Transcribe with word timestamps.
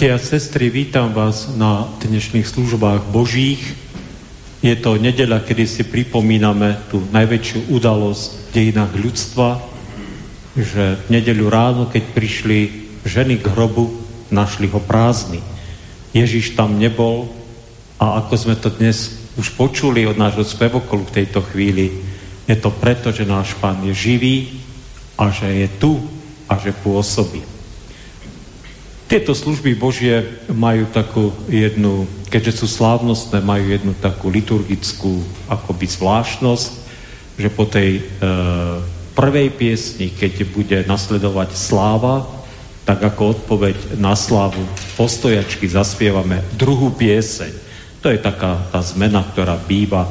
Bratia 0.00 0.16
a 0.16 0.28
sestry, 0.32 0.72
vítam 0.72 1.12
vás 1.12 1.52
na 1.60 1.84
dnešných 2.00 2.48
službách 2.48 3.12
Božích. 3.12 3.60
Je 4.64 4.72
to 4.72 4.96
nedela, 4.96 5.44
kedy 5.44 5.68
si 5.68 5.84
pripomíname 5.84 6.80
tú 6.88 7.04
najväčšiu 7.12 7.68
udalosť 7.68 8.24
v 8.32 8.48
dejinách 8.48 8.96
ľudstva, 8.96 9.60
že 10.56 10.96
v 11.04 11.06
nedeľu 11.12 11.52
ráno, 11.52 11.82
keď 11.84 12.16
prišli 12.16 12.58
ženy 13.04 13.44
k 13.44 13.52
hrobu, 13.52 13.92
našli 14.32 14.72
ho 14.72 14.80
prázdny. 14.80 15.44
Ježiš 16.16 16.56
tam 16.56 16.80
nebol 16.80 17.28
a 18.00 18.24
ako 18.24 18.34
sme 18.40 18.56
to 18.56 18.72
dnes 18.72 19.20
už 19.36 19.52
počuli 19.52 20.08
od 20.08 20.16
nášho 20.16 20.48
spevokolu 20.48 21.04
v 21.12 21.16
tejto 21.20 21.44
chvíli, 21.52 21.92
je 22.48 22.56
to 22.56 22.72
preto, 22.72 23.12
že 23.12 23.28
náš 23.28 23.52
Pán 23.60 23.84
je 23.84 23.92
živý 23.92 24.64
a 25.20 25.28
že 25.28 25.44
je 25.44 25.68
tu 25.76 26.00
a 26.48 26.56
že 26.56 26.72
pôsobí. 26.72 27.59
Tieto 29.10 29.34
služby 29.34 29.74
Božie 29.74 30.22
majú 30.46 30.86
takú 30.86 31.34
jednu, 31.50 32.06
keďže 32.30 32.62
sú 32.62 32.70
slávnostné, 32.70 33.42
majú 33.42 33.66
jednu 33.66 33.90
takú 33.98 34.30
liturgickú 34.30 35.26
akoby 35.50 35.90
zvláštnosť, 35.90 36.70
že 37.34 37.50
po 37.50 37.66
tej 37.66 37.98
e, 37.98 38.02
prvej 39.18 39.50
piesni, 39.50 40.14
keď 40.14 40.32
bude 40.54 40.78
nasledovať 40.86 41.58
sláva, 41.58 42.22
tak 42.86 43.02
ako 43.02 43.34
odpoveď 43.34 43.98
na 43.98 44.14
slávu 44.14 44.62
postojačky 44.94 45.66
zaspievame 45.66 46.46
druhú 46.54 46.94
pieseň. 46.94 47.50
To 48.06 48.14
je 48.14 48.18
taká 48.22 48.62
tá 48.70 48.78
zmena, 48.78 49.26
ktorá 49.26 49.58
býva 49.58 50.06
e, 50.06 50.10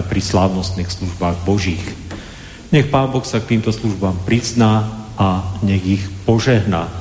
pri 0.00 0.20
slávnostných 0.24 0.88
službách 0.88 1.44
Božích. 1.44 1.84
Nech 2.72 2.88
Pán 2.88 3.12
Boh 3.12 3.20
sa 3.20 3.36
k 3.44 3.52
týmto 3.52 3.68
službám 3.68 4.24
prizná 4.24 4.88
a 5.20 5.44
nech 5.60 5.84
ich 5.84 6.02
požehná 6.24 6.99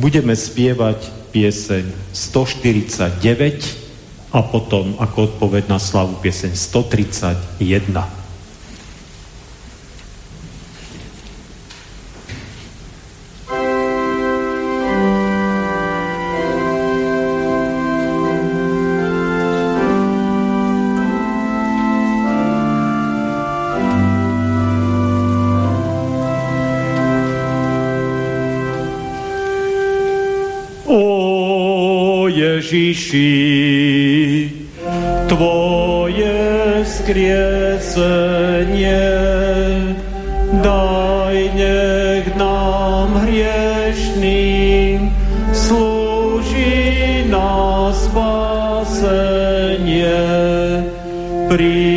budeme 0.00 0.32
spievať 0.32 1.12
pieseň 1.36 1.84
149 2.16 4.32
a 4.32 4.40
potom 4.40 4.96
ako 4.96 5.36
odpoveď 5.36 5.68
na 5.68 5.76
slavu 5.76 6.16
pieseň 6.24 6.56
131. 6.56 8.19
Ježiši, 32.70 34.46
Tvoje 35.26 36.86
skriesenie 36.86 37.66
daj 40.62 41.50
nech 41.58 42.30
nám 42.38 43.26
hriešným 43.26 45.10
slúži 45.50 47.26
na 47.26 47.90
spasenie. 47.90 48.62
Prihovor 51.50 51.89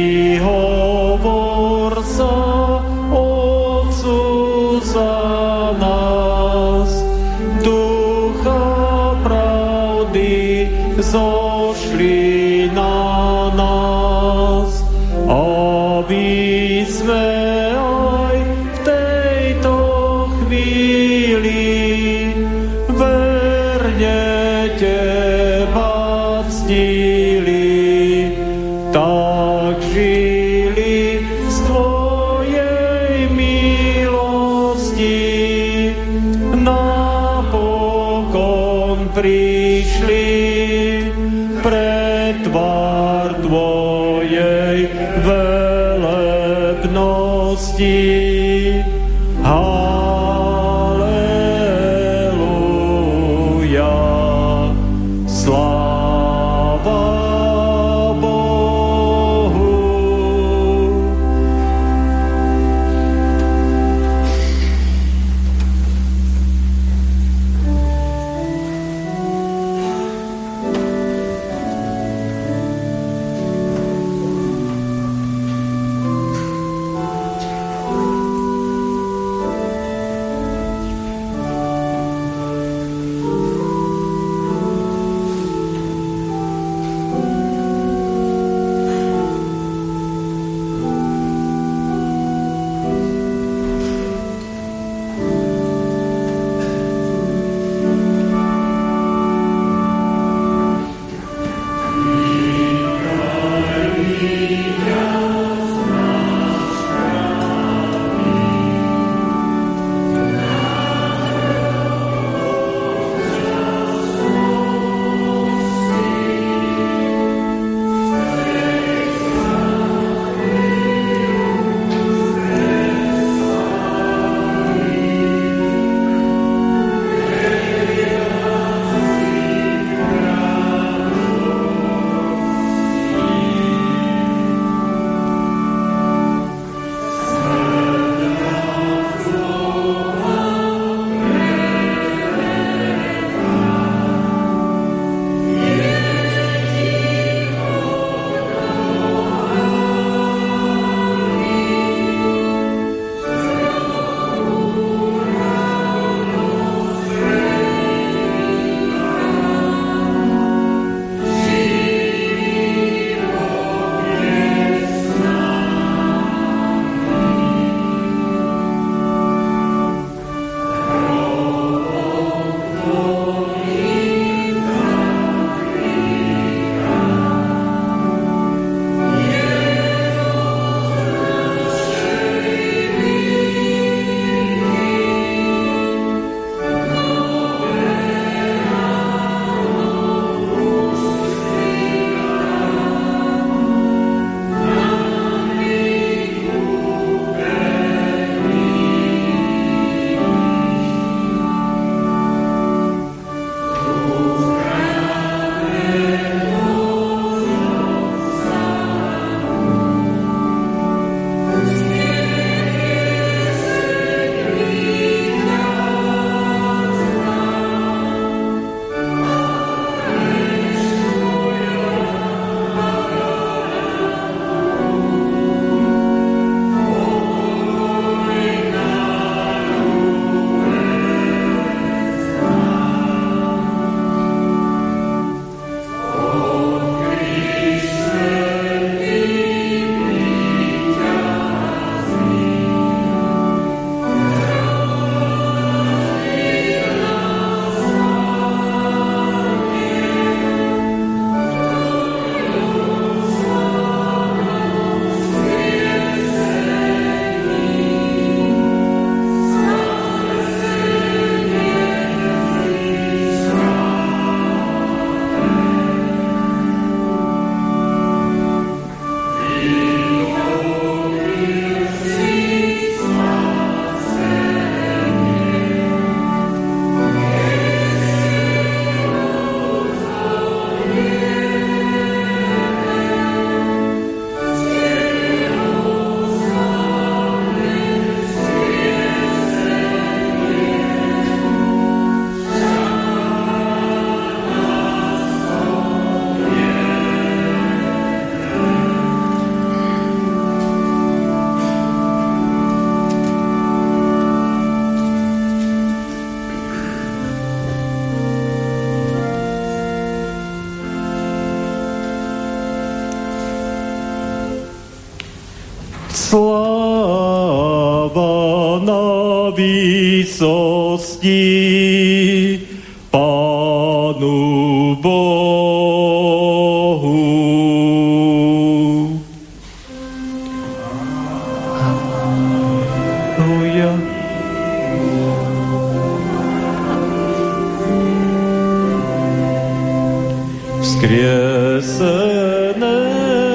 воскресенное. 340.83 343.52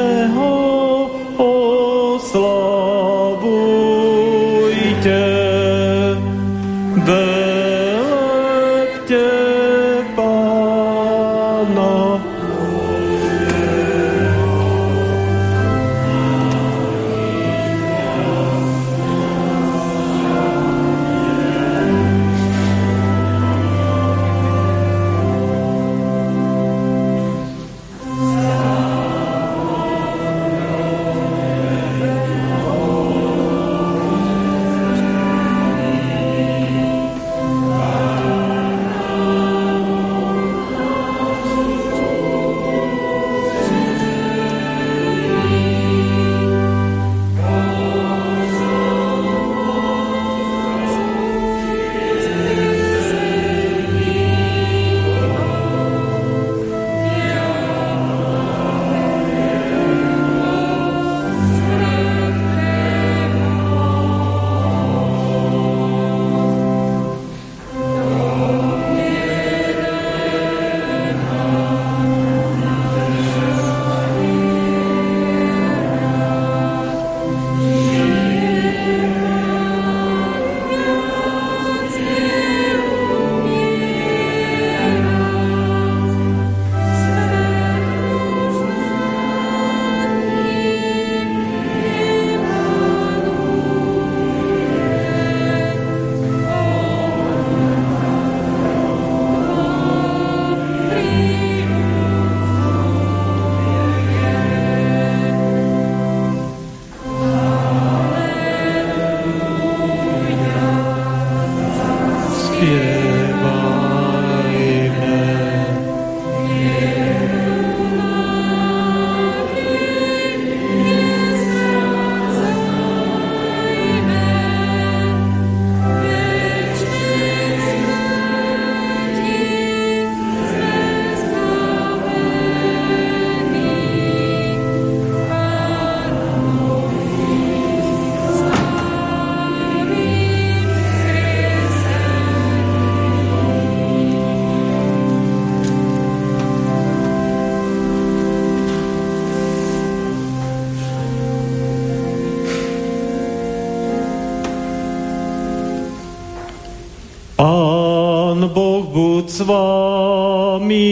S 159.39 159.47
vámi. 159.47 160.91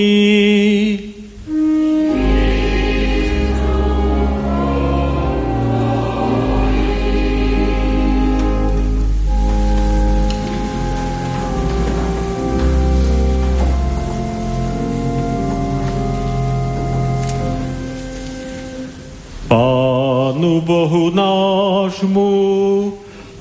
Pánu 19.48 20.60
Bohu 20.60 21.10
nášmu 21.10 22.30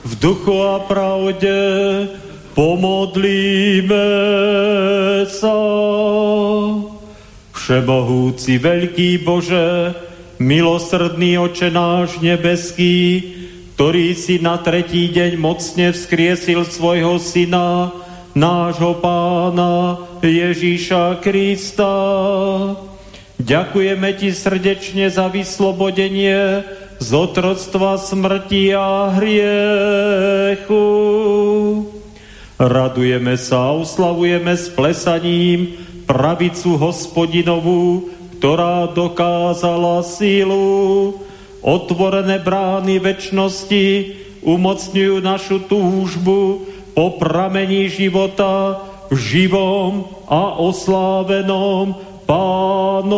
v 0.06 0.20
duchu 0.20 0.64
a 0.64 0.80
pravde 0.80 1.65
Všemohúci 7.66 8.62
veľký 8.62 9.26
Bože, 9.26 9.98
milosrdný 10.38 11.42
oče 11.50 11.74
náš 11.74 12.22
nebeský, 12.22 13.26
ktorý 13.74 14.14
si 14.14 14.38
na 14.38 14.62
tretí 14.62 15.10
deň 15.10 15.34
mocne 15.42 15.90
vzkriesil 15.90 16.62
svojho 16.70 17.18
syna, 17.18 17.90
nášho 18.38 19.02
pána 19.02 19.98
Ježíša 20.22 21.26
Krista. 21.26 21.90
Ďakujeme 23.42 24.14
ti 24.14 24.30
srdečne 24.30 25.10
za 25.10 25.26
vyslobodenie 25.26 26.62
z 27.02 27.10
otroctva 27.18 27.98
smrti 27.98 28.78
a 28.78 29.10
hriechu. 29.18 30.86
Radujeme 32.62 33.34
sa 33.42 33.74
a 33.74 33.76
oslavujeme 33.82 34.54
s 34.54 34.70
plesaním 34.70 35.82
pravicu 36.06 36.78
hospodinovú, 36.78 38.10
ktorá 38.38 38.88
dokázala 38.94 40.06
sílu. 40.06 41.18
Otvorené 41.66 42.38
brány 42.38 43.02
väčšnosti 43.02 43.86
umocňujú 44.46 45.18
našu 45.26 45.66
túžbu 45.66 46.62
po 46.94 47.18
pramení 47.18 47.90
života 47.90 48.86
v 49.10 49.18
živom 49.18 50.06
a 50.30 50.62
oslávenom 50.62 51.98
pánovi. 52.30 53.18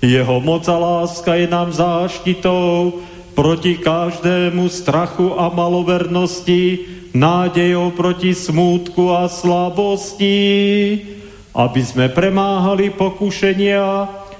Jeho 0.00 0.36
moc 0.40 0.64
a 0.68 0.76
láska 0.76 1.34
je 1.36 1.46
nám 1.48 1.72
záštitou 1.72 3.00
proti 3.36 3.76
každému 3.76 4.64
strachu 4.72 5.36
a 5.36 5.52
malovernosti, 5.52 6.88
nádejou 7.12 7.92
proti 7.92 8.32
smútku 8.32 9.12
a 9.12 9.28
slabosti, 9.28 10.40
aby 11.52 11.82
sme 11.84 12.08
premáhali 12.08 12.88
pokušenia 12.88 13.84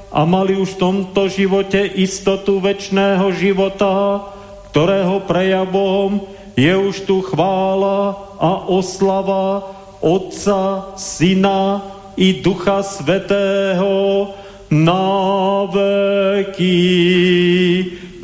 a 0.09 0.21
mali 0.25 0.57
už 0.57 0.81
v 0.81 0.81
tomto 0.81 1.29
živote 1.29 1.85
istotu 1.85 2.57
väčšného 2.57 3.37
života, 3.37 4.25
ktorého 4.73 5.21
prejavom 5.29 6.25
je 6.57 6.73
už 6.73 7.05
tu 7.05 7.21
chvála 7.21 8.17
a 8.41 8.65
oslava 8.65 9.77
Otca, 10.01 10.93
Syna 10.97 11.85
i 12.17 12.41
Ducha 12.41 12.81
Svetého 12.81 14.33
na 14.73 15.69
veky 15.69 16.81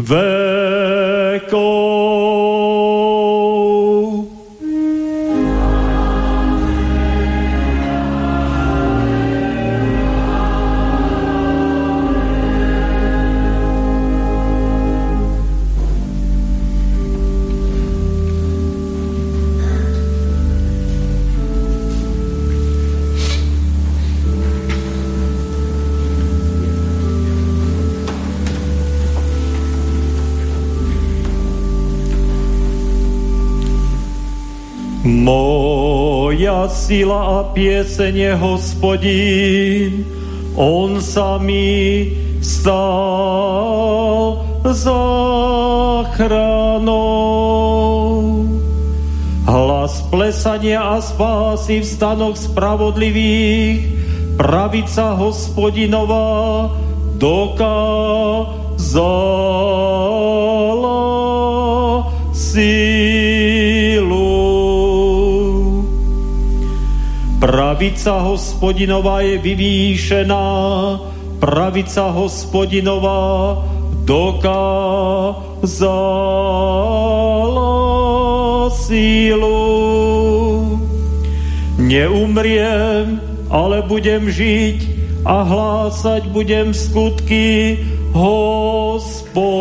vekov. 0.02 1.62
Moja 36.62 36.78
sila 36.78 37.42
a 37.42 37.50
pieseň 37.59 38.14
je 38.14 38.38
hospodín, 38.38 40.07
on 40.54 41.02
sa 41.02 41.35
mi 41.42 42.07
stal 42.38 42.78
záchranou. 44.71 46.23
Hlas 49.42 50.07
plesania 50.07 50.87
a 50.87 51.02
spásy 51.02 51.83
v 51.83 51.87
stanoch 51.99 52.38
spravodlivých, 52.38 53.99
pravica 54.38 55.19
hospodinová 55.19 56.71
dokázala 57.19 58.87
sílu. 62.31 63.01
Pravica 67.73 68.21
hospodinová 68.21 69.25
je 69.25 69.41
vyvýšená, 69.41 70.45
pravica 71.41 72.12
hospodinová 72.12 73.64
dokázala 74.05 75.49
sílu. 78.76 79.57
Neumriem, 81.81 83.17
ale 83.49 83.81
budem 83.88 84.29
žiť 84.29 84.79
a 85.25 85.41
hlásať 85.41 86.29
budem 86.29 86.76
skutky 86.76 87.81
hospodinové. 88.12 89.52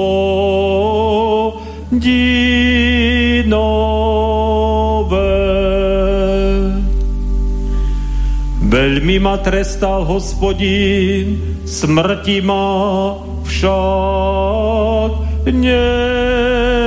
Veľmi 8.71 9.19
ma 9.19 9.35
trestal 9.43 10.07
hospodín, 10.07 11.59
smrti 11.67 12.39
ma 12.39 13.19
však 13.43 15.11
nevydá. 15.51 16.79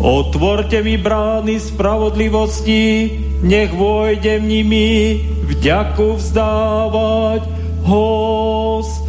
Otvorte 0.00 0.80
mi 0.80 0.96
brány 0.96 1.60
spravodlivosti, 1.60 3.12
nech 3.44 3.68
vojdem 3.76 4.48
nimi 4.48 5.20
vďaku 5.44 6.16
vzdávať 6.16 7.44
hospodinovi. 7.84 9.04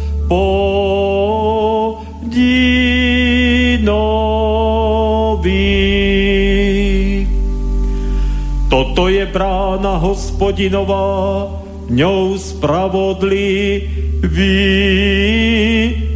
Toto 8.96 9.12
je 9.12 9.28
brána 9.28 10.00
hospodinová, 10.00 11.52
ňou 11.92 12.32
spravodliví 12.40 14.24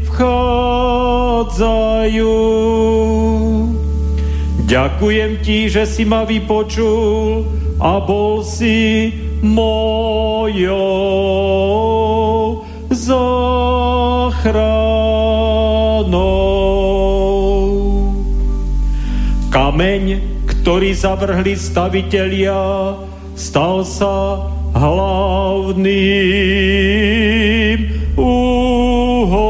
vchádzajú. 0.08 1.60
Ďakujem 4.64 5.32
ti, 5.44 5.68
že 5.68 5.84
si 5.84 6.08
ma 6.08 6.24
vypočul 6.24 7.44
a 7.84 8.00
bol 8.00 8.40
si 8.48 9.12
mojou 9.44 10.80
záchranou. 12.88 13.60
Kameň, 19.52 20.29
ktorý 20.60 20.92
zavrhli 20.92 21.56
stavitelia, 21.56 22.92
stal 23.32 23.80
sa 23.80 24.44
hlavným 24.76 25.80
úholným. 28.12 29.40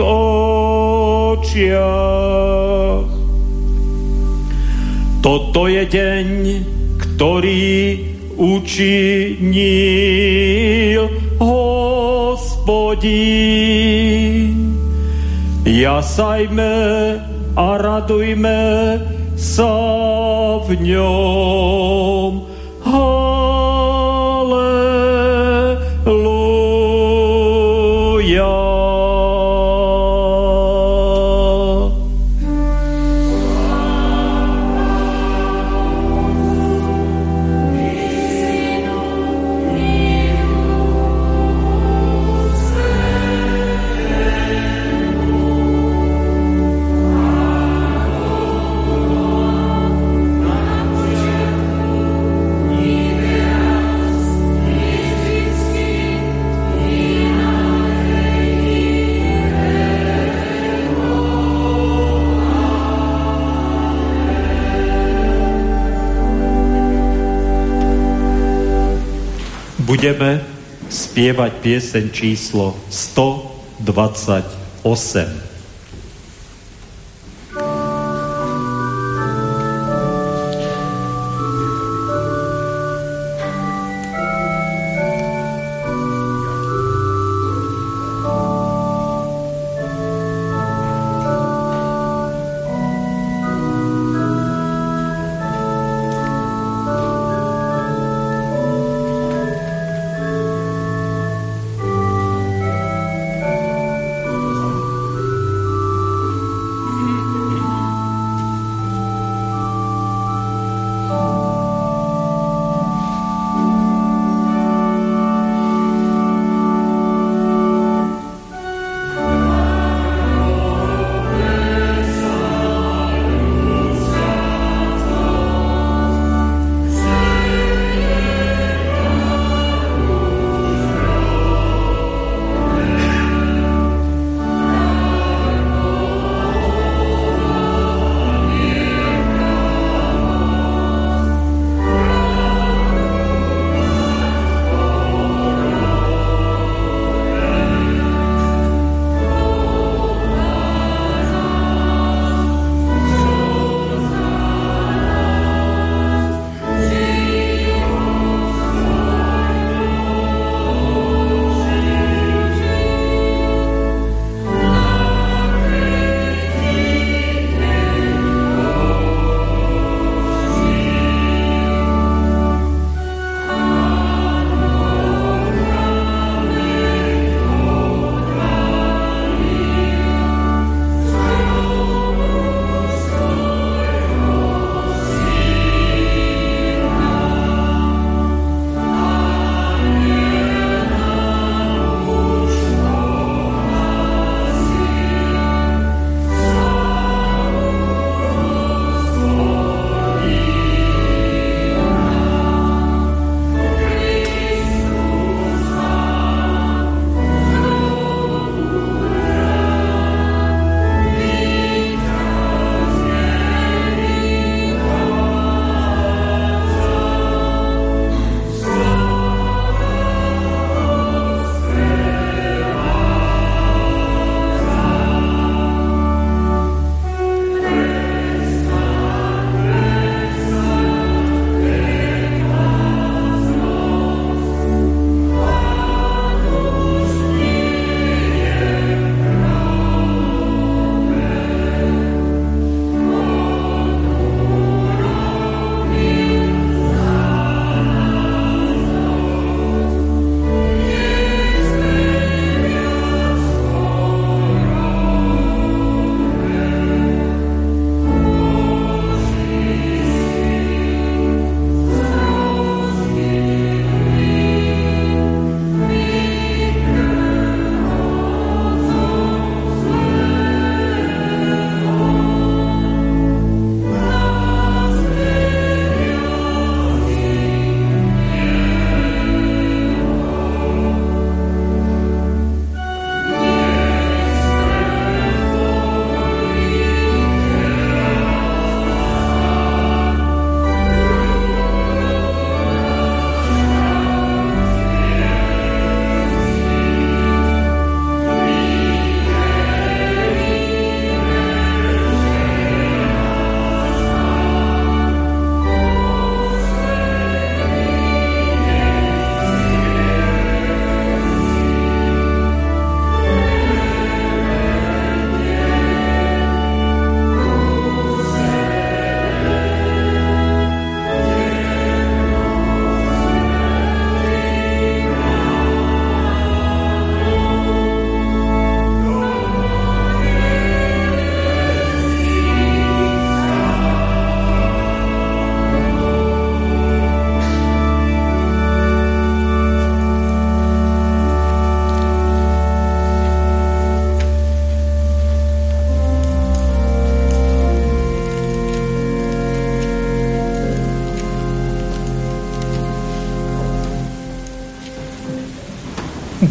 očiach. 0.00 1.76
Toto 5.20 5.68
je 5.68 5.84
deň, 5.84 6.26
ktorý 6.96 8.15
učinil 8.38 9.56
hospodín. 11.42 13.16
Jasajme 15.66 16.76
a 17.56 17.66
radujme 17.74 18.62
sa 19.36 19.74
v 20.62 20.68
ňom. 20.94 22.45
Budeme 69.96 70.44
spievať 70.92 71.56
pieseň 71.64 72.12
číslo 72.12 72.76
128. 72.92 74.84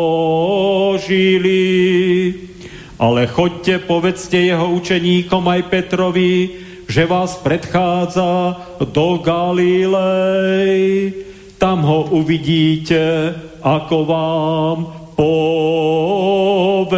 Ale 3.00 3.24
chodte, 3.24 3.80
povedzte 3.80 4.36
jeho 4.36 4.76
učeníkom 4.76 5.40
aj 5.48 5.72
Petrovi, 5.72 6.52
že 6.84 7.08
vás 7.08 7.40
predchádza 7.40 8.60
do 8.76 9.24
Galilei. 9.24 11.16
Tam 11.56 11.80
ho 11.80 12.12
uvidíte, 12.12 13.32
ako 13.64 13.96
vám 14.04 14.92
povedal. 15.16 16.96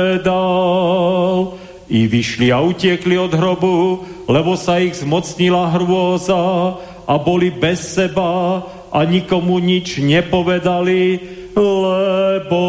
I 1.88 2.05
vyšli 2.05 2.53
a 2.53 2.61
utiekli 2.61 3.16
od 3.16 3.33
hrobu, 3.33 4.05
lebo 4.29 4.57
sa 4.61 4.77
ich 4.77 5.01
zmocnila 5.01 5.72
hrôza 5.72 6.77
a 7.09 7.14
boli 7.16 7.48
bez 7.48 7.96
seba 7.96 8.61
a 8.92 9.01
nikomu 9.09 9.57
nič 9.57 9.96
nepovedali, 9.96 11.16
lebo 11.57 12.64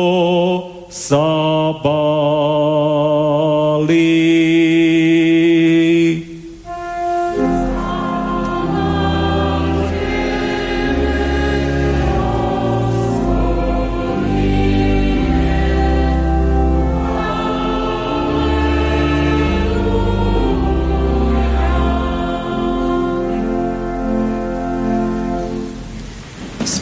sa 0.87 1.75
báli. 1.83 3.19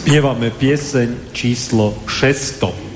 Spievame 0.07 0.55
pieseň 0.55 1.35
číslo 1.35 1.91
600. 2.07 2.86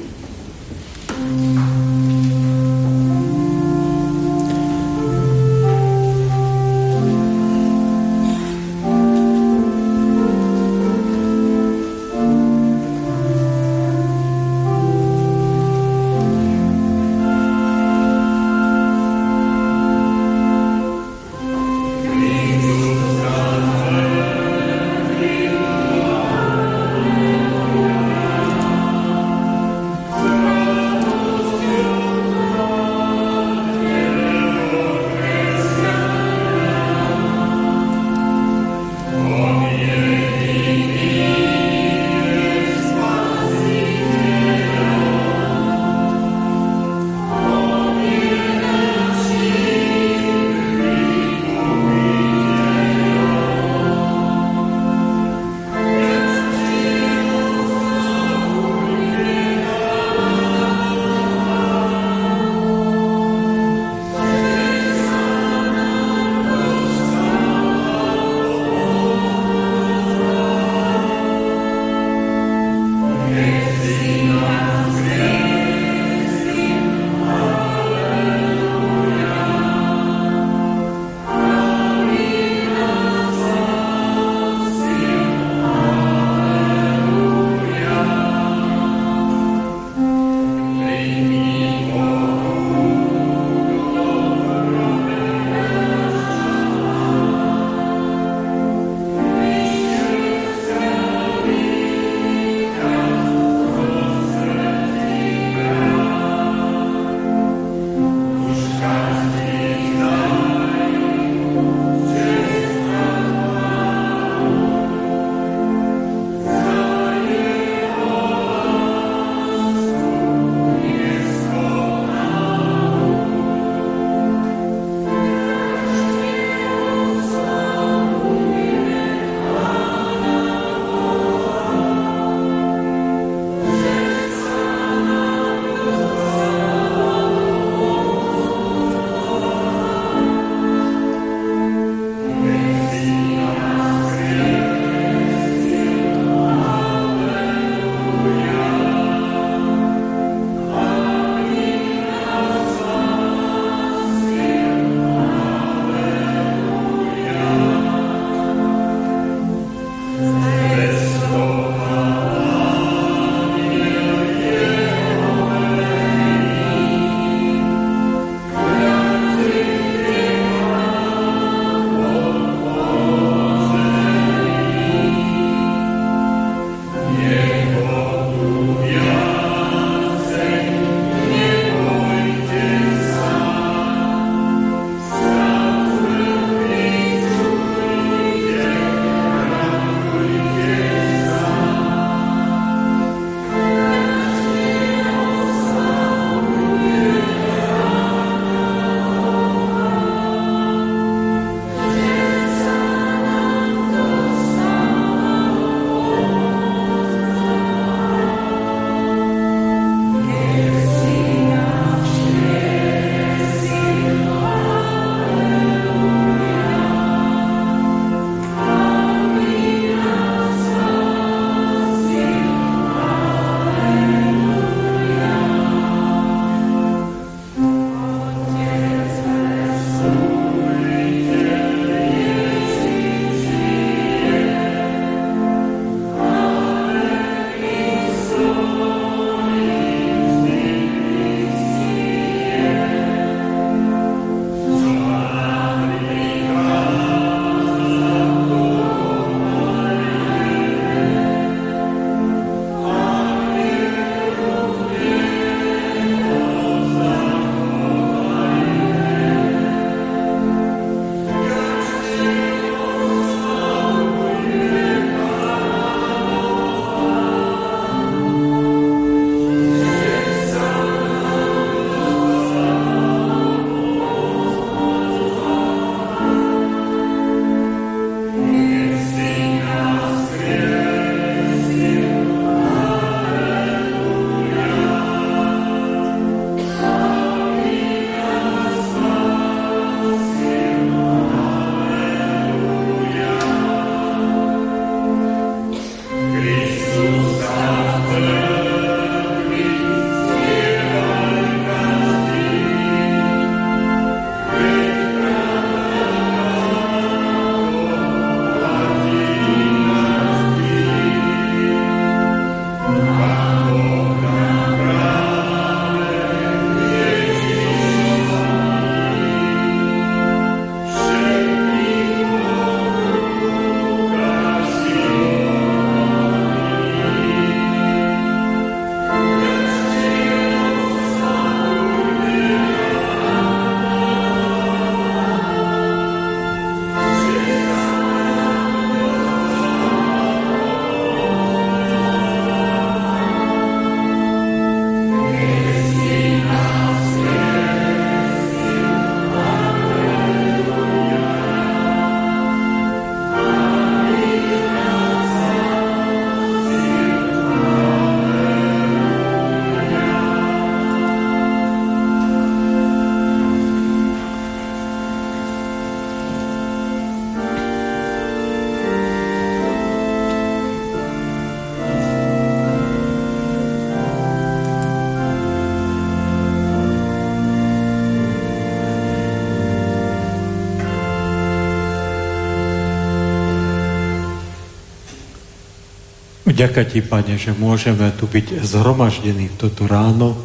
Ďakujem 386.61 386.89
ti, 386.93 387.01
Pane, 387.01 387.41
že 387.41 387.57
môžeme 387.57 388.13
tu 388.21 388.29
byť 388.29 388.61
zhromaždení 388.61 389.49
v 389.49 389.57
toto 389.65 389.89
ráno 389.89 390.37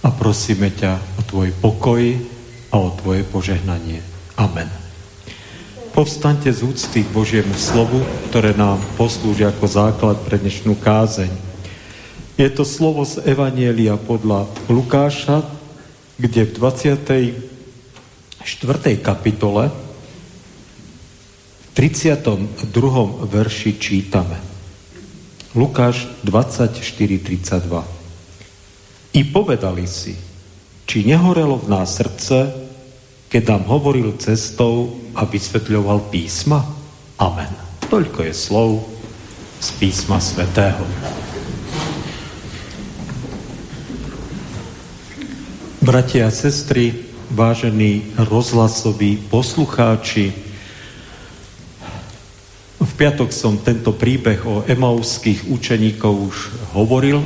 a 0.00 0.08
prosíme 0.08 0.72
ťa 0.72 1.20
o 1.20 1.22
tvoj 1.28 1.52
pokoj 1.52 2.00
a 2.72 2.80
o 2.80 2.88
tvoje 2.96 3.28
požehnanie. 3.28 4.00
Amen. 4.40 4.72
Povstaňte 5.92 6.48
z 6.48 6.64
úcty 6.64 7.04
k 7.04 7.12
Božiemu 7.12 7.52
slovu, 7.60 8.00
ktoré 8.32 8.56
nám 8.56 8.80
poslúži 8.96 9.44
ako 9.44 9.68
základ 9.68 10.16
pre 10.24 10.40
dnešnú 10.40 10.80
kázeň. 10.80 11.28
Je 12.40 12.48
to 12.48 12.64
slovo 12.64 13.04
z 13.04 13.20
Evanielia 13.28 14.00
podľa 14.00 14.48
Lukáša, 14.64 15.44
kde 16.16 16.48
v 16.48 16.56
24. 16.56 17.36
kapitole 19.04 19.68
32. 21.76 22.48
verši 23.28 23.76
čítame. 23.76 24.49
Lukáš 25.50 26.06
24.32 26.22 27.82
I 29.18 29.20
povedali 29.34 29.82
si, 29.82 30.14
či 30.86 31.02
nehorelo 31.02 31.58
v 31.58 31.74
nás 31.74 31.90
srdce, 31.98 32.54
keď 33.26 33.58
nám 33.58 33.66
hovoril 33.66 34.14
cestou 34.22 34.94
a 35.10 35.26
vysvetľoval 35.26 36.06
písma? 36.14 36.62
Amen. 37.18 37.50
Toľko 37.90 38.30
je 38.30 38.34
slov 38.34 38.86
z 39.58 39.68
písma 39.82 40.22
svätého. 40.22 40.86
Bratia 45.82 46.30
a 46.30 46.34
sestry, 46.34 46.94
vážení 47.26 48.14
rozhlasoví 48.14 49.18
poslucháči, 49.26 50.49
piatok 53.00 53.32
som 53.32 53.56
tento 53.56 53.96
príbeh 53.96 54.44
o 54.44 54.60
emauských 54.68 55.48
učeníkov 55.48 56.12
už 56.20 56.36
hovoril, 56.76 57.24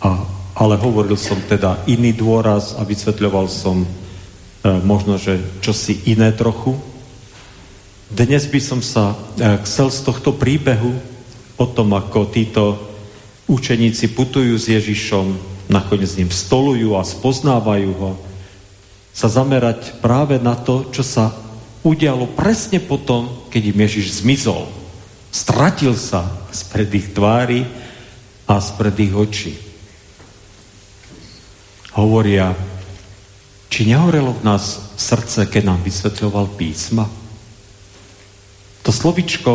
a, 0.00 0.24
ale 0.56 0.80
hovoril 0.80 1.20
som 1.20 1.36
teda 1.36 1.84
iný 1.84 2.16
dôraz 2.16 2.72
a 2.72 2.80
vysvetľoval 2.80 3.44
som 3.44 3.84
e, 3.84 3.88
možno, 4.80 5.20
že 5.20 5.36
čosi 5.60 6.00
iné 6.08 6.32
trochu. 6.32 6.80
Dnes 8.08 8.48
by 8.48 8.56
som 8.56 8.80
sa 8.80 9.12
e, 9.12 9.60
chcel 9.68 9.92
z 9.92 10.00
tohto 10.00 10.32
príbehu 10.32 10.96
o 11.60 11.66
tom, 11.68 11.92
ako 11.92 12.32
títo 12.32 12.80
učeníci 13.52 14.16
putujú 14.16 14.56
s 14.56 14.72
Ježišom, 14.72 15.36
nakoniec 15.68 16.08
s 16.08 16.16
ním 16.16 16.32
stolujú 16.32 16.96
a 16.96 17.04
spoznávajú 17.04 17.92
ho, 18.00 18.16
sa 19.12 19.28
zamerať 19.28 20.00
práve 20.00 20.40
na 20.40 20.56
to, 20.56 20.88
čo 20.88 21.04
sa 21.04 21.36
udialo 21.84 22.32
presne 22.32 22.80
potom, 22.80 23.28
keď 23.52 23.76
im 23.76 23.78
Ježiš 23.84 24.24
zmizol. 24.24 24.85
Stratil 25.36 25.92
sa 25.92 26.24
spred 26.48 26.88
ich 26.96 27.12
tvári 27.12 27.68
a 28.48 28.56
spred 28.56 28.96
ich 28.96 29.12
očí. 29.12 29.52
Hovoria, 31.92 32.56
či 33.68 33.84
nehorelo 33.84 34.32
v 34.32 34.48
nás 34.48 34.96
srdce, 34.96 35.44
keď 35.44 35.76
nám 35.76 35.84
vysvetľoval 35.84 36.56
písma? 36.56 37.04
To 38.80 38.88
slovičko 38.88 39.52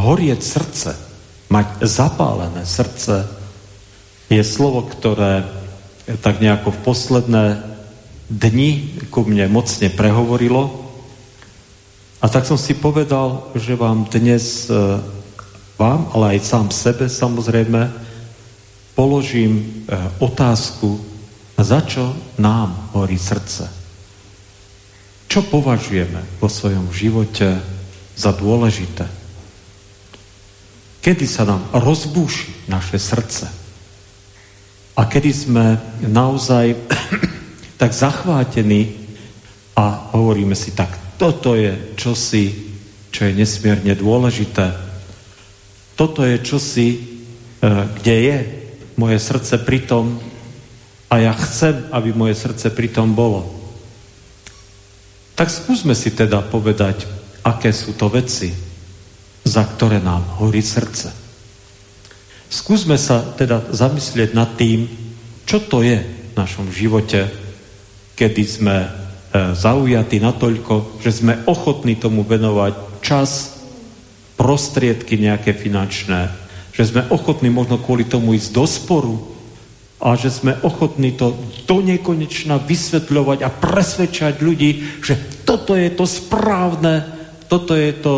horieť 0.00 0.40
srdce, 0.40 0.96
mať 1.52 1.84
zapálené 1.84 2.64
srdce, 2.64 3.28
je 4.32 4.40
slovo, 4.40 4.88
ktoré 4.88 5.44
tak 6.24 6.40
nejako 6.40 6.72
v 6.72 6.80
posledné 6.80 7.44
dni 8.32 8.70
ku 9.12 9.28
mne 9.28 9.52
mocne 9.52 9.92
prehovorilo 9.92 10.89
a 12.20 12.28
tak 12.28 12.44
som 12.44 12.60
si 12.60 12.76
povedal, 12.76 13.48
že 13.56 13.72
vám 13.72 14.04
dnes, 14.12 14.68
e, 14.68 14.76
vám, 15.80 16.12
ale 16.12 16.36
aj 16.36 16.44
sám 16.44 16.68
sebe 16.68 17.08
samozrejme, 17.08 17.88
položím 18.92 19.64
e, 19.88 19.96
otázku, 20.20 21.00
za 21.56 21.80
čo 21.80 22.12
nám 22.36 22.92
horí 22.92 23.16
srdce. 23.16 23.72
Čo 25.32 25.48
považujeme 25.48 26.20
vo 26.36 26.52
svojom 26.52 26.92
živote 26.92 27.56
za 28.20 28.36
dôležité? 28.36 29.08
Kedy 31.00 31.24
sa 31.24 31.48
nám 31.48 31.72
rozbúši 31.72 32.68
naše 32.68 33.00
srdce? 33.00 33.48
A 34.92 35.08
kedy 35.08 35.32
sme 35.32 35.80
naozaj 36.04 36.76
tak 37.80 37.96
zachvátení 37.96 38.92
a 39.72 40.12
hovoríme 40.12 40.52
si 40.52 40.76
tak, 40.76 40.99
toto 41.20 41.52
je 41.52 41.76
čosi, 42.00 42.48
čo 43.12 43.28
je 43.28 43.36
nesmierne 43.36 43.92
dôležité. 43.92 44.72
Toto 45.92 46.24
je 46.24 46.40
čosi, 46.40 46.88
e, 46.96 46.98
kde 48.00 48.16
je 48.24 48.38
moje 48.96 49.20
srdce 49.20 49.60
pritom 49.60 50.16
a 51.12 51.14
ja 51.20 51.36
chcem, 51.36 51.76
aby 51.92 52.16
moje 52.16 52.40
srdce 52.40 52.72
pritom 52.72 53.12
bolo. 53.12 53.44
Tak 55.36 55.52
skúsme 55.52 55.92
si 55.92 56.16
teda 56.16 56.40
povedať, 56.40 57.04
aké 57.44 57.68
sú 57.68 57.92
to 58.00 58.08
veci, 58.08 58.56
za 59.44 59.64
ktoré 59.68 60.00
nám 60.00 60.24
horí 60.40 60.64
srdce. 60.64 61.12
Skúsme 62.48 62.96
sa 62.96 63.20
teda 63.36 63.68
zamyslieť 63.68 64.32
nad 64.32 64.56
tým, 64.56 64.88
čo 65.44 65.60
to 65.68 65.84
je 65.84 66.00
v 66.00 66.32
našom 66.32 66.72
živote, 66.72 67.28
kedy 68.16 68.42
sme 68.48 68.99
zaujatí 69.34 70.18
natoľko, 70.18 70.98
že 70.98 71.14
sme 71.14 71.38
ochotní 71.46 71.94
tomu 71.94 72.26
venovať 72.26 73.02
čas, 73.02 73.60
prostriedky 74.40 75.20
nejaké 75.20 75.52
finančné, 75.52 76.32
že 76.72 76.88
sme 76.88 77.04
ochotní 77.12 77.52
možno 77.52 77.76
kvôli 77.76 78.08
tomu 78.08 78.32
ísť 78.32 78.50
do 78.56 78.64
sporu 78.64 79.16
a 80.00 80.16
že 80.16 80.32
sme 80.32 80.56
ochotní 80.64 81.12
to 81.12 81.36
do 81.68 81.84
nekonečna 81.84 82.56
vysvetľovať 82.56 83.38
a 83.44 83.52
presvedčať 83.52 84.40
ľudí, 84.40 85.04
že 85.04 85.44
toto 85.44 85.76
je 85.76 85.92
to 85.92 86.08
správne, 86.08 87.04
toto 87.52 87.76
je 87.76 87.92
to, 88.00 88.16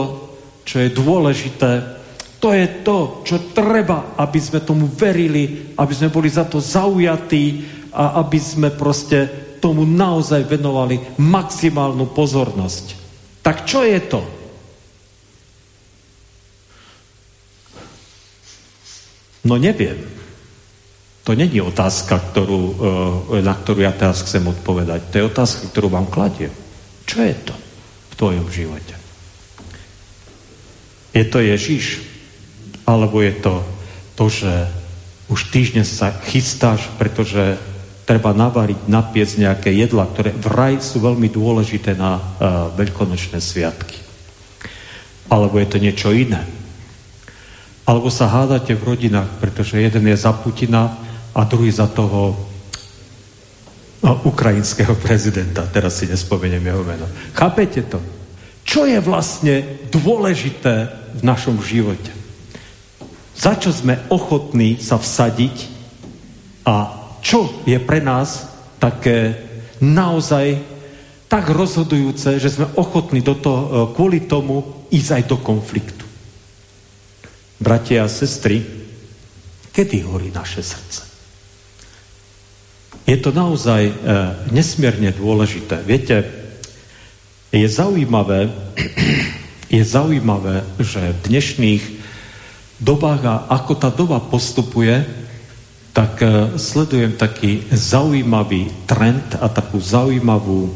čo 0.62 0.78
je 0.78 0.94
dôležité, 0.94 1.98
to 2.38 2.54
je 2.54 2.66
to, 2.86 3.26
čo 3.26 3.50
treba, 3.50 4.14
aby 4.14 4.38
sme 4.38 4.62
tomu 4.62 4.86
verili, 4.86 5.74
aby 5.74 5.92
sme 5.94 6.14
boli 6.14 6.30
za 6.30 6.46
to 6.46 6.62
zaujatí 6.62 7.66
a 7.90 8.22
aby 8.22 8.38
sme 8.38 8.70
proste 8.70 9.41
tomu 9.62 9.86
naozaj 9.86 10.42
venovali 10.50 10.98
maximálnu 11.22 12.10
pozornosť. 12.10 12.98
Tak 13.46 13.62
čo 13.62 13.86
je 13.86 14.00
to? 14.02 14.20
No 19.46 19.54
neviem. 19.54 20.02
To 21.22 21.38
není 21.38 21.62
otázka, 21.62 22.18
ktorú, 22.18 22.60
e, 23.38 23.46
na 23.46 23.54
ktorú 23.54 23.86
ja 23.86 23.94
teraz 23.94 24.26
chcem 24.26 24.42
odpovedať. 24.42 25.06
To 25.10 25.14
je 25.22 25.30
otázka, 25.30 25.70
ktorú 25.70 25.94
vám 25.94 26.10
kladiem. 26.10 26.50
Čo 27.06 27.22
je 27.22 27.34
to 27.46 27.54
v 28.10 28.14
tvojom 28.18 28.46
živote? 28.50 28.94
Je 31.14 31.22
to 31.22 31.38
Ježiš? 31.38 32.02
Alebo 32.82 33.22
je 33.22 33.34
to 33.38 33.62
to, 34.18 34.26
že 34.26 34.52
už 35.30 35.40
týždeň 35.54 35.86
sa 35.86 36.10
chystáš, 36.26 36.90
pretože 36.98 37.58
treba 38.12 38.36
navariť, 38.36 38.92
napiec 38.92 39.40
nejaké 39.40 39.72
jedla, 39.72 40.04
ktoré 40.04 40.36
vraj 40.36 40.84
sú 40.84 41.00
veľmi 41.00 41.32
dôležité 41.32 41.96
na 41.96 42.20
uh, 42.20 42.68
veľkonočné 42.76 43.40
sviatky. 43.40 43.96
Alebo 45.32 45.56
je 45.56 45.68
to 45.72 45.80
niečo 45.80 46.12
iné. 46.12 46.44
Alebo 47.88 48.12
sa 48.12 48.28
hádate 48.28 48.76
v 48.76 48.84
rodinách, 48.84 49.40
pretože 49.40 49.80
jeden 49.80 50.04
je 50.04 50.16
za 50.20 50.36
Putina 50.36 50.92
a 51.32 51.40
druhý 51.48 51.72
za 51.72 51.88
toho 51.88 52.36
no, 54.04 54.12
ukrajinského 54.28 54.92
prezidenta. 55.00 55.64
Teraz 55.72 55.96
si 55.96 56.04
nespomeniem 56.04 56.68
jeho 56.68 56.84
meno. 56.84 57.08
Chápete 57.32 57.80
to? 57.88 57.96
Čo 58.60 58.84
je 58.84 59.00
vlastne 59.00 59.88
dôležité 59.88 60.92
v 61.16 61.22
našom 61.24 61.56
živote? 61.64 62.12
Za 63.32 63.56
čo 63.56 63.72
sme 63.72 64.04
ochotní 64.12 64.76
sa 64.84 65.00
vsadiť 65.00 65.56
a 66.68 67.01
čo 67.22 67.62
je 67.62 67.78
pre 67.78 68.02
nás 68.02 68.50
také 68.82 69.38
naozaj 69.78 70.58
tak 71.30 71.48
rozhodujúce, 71.48 72.36
že 72.36 72.52
sme 72.52 72.68
ochotní 72.76 73.24
do 73.24 73.32
toho, 73.32 73.62
e, 73.62 73.68
kvôli 73.96 74.28
tomu 74.28 74.84
ísť 74.92 75.10
aj 75.16 75.22
do 75.32 75.38
konfliktu. 75.40 76.04
Bratia 77.56 78.04
a 78.04 78.12
sestry, 78.12 78.60
kedy 79.72 80.04
horí 80.04 80.28
naše 80.28 80.60
srdce? 80.60 81.08
Je 83.08 83.16
to 83.16 83.32
naozaj 83.32 83.82
e, 83.88 83.94
nesmierne 84.52 85.08
dôležité. 85.16 85.80
Viete, 85.88 86.28
je 87.48 87.64
zaujímavé, 87.64 88.52
je 89.78 89.82
zaujímavé, 89.88 90.68
že 90.84 91.00
v 91.00 91.20
dnešných 91.32 91.84
dobách 92.76 93.22
a 93.24 93.34
ako 93.56 93.72
tá 93.78 93.88
doba 93.88 94.20
postupuje, 94.20 95.21
tak 95.92 96.24
e, 96.24 96.56
sledujem 96.56 97.12
taký 97.20 97.68
zaujímavý 97.68 98.72
trend 98.88 99.36
a 99.36 99.48
takú 99.52 99.76
zaujímavú 99.76 100.68
e, 100.68 100.72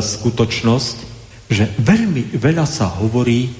skutočnosť, 0.00 0.96
že 1.52 1.68
veľmi 1.78 2.40
veľa 2.40 2.66
sa 2.66 2.88
hovorí 2.90 3.52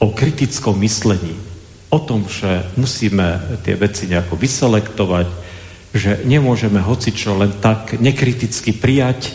o 0.00 0.10
kritickom 0.10 0.80
myslení. 0.80 1.52
o 1.90 1.98
tom, 1.98 2.22
že 2.30 2.70
musíme 2.78 3.58
tie 3.66 3.74
veci 3.74 4.06
nejako 4.06 4.38
vyselektovať, 4.38 5.26
že 5.90 6.22
nemôžeme 6.22 6.78
hocičo 6.78 7.34
len 7.34 7.50
tak 7.58 7.98
nekriticky 7.98 8.70
prijať, 8.70 9.34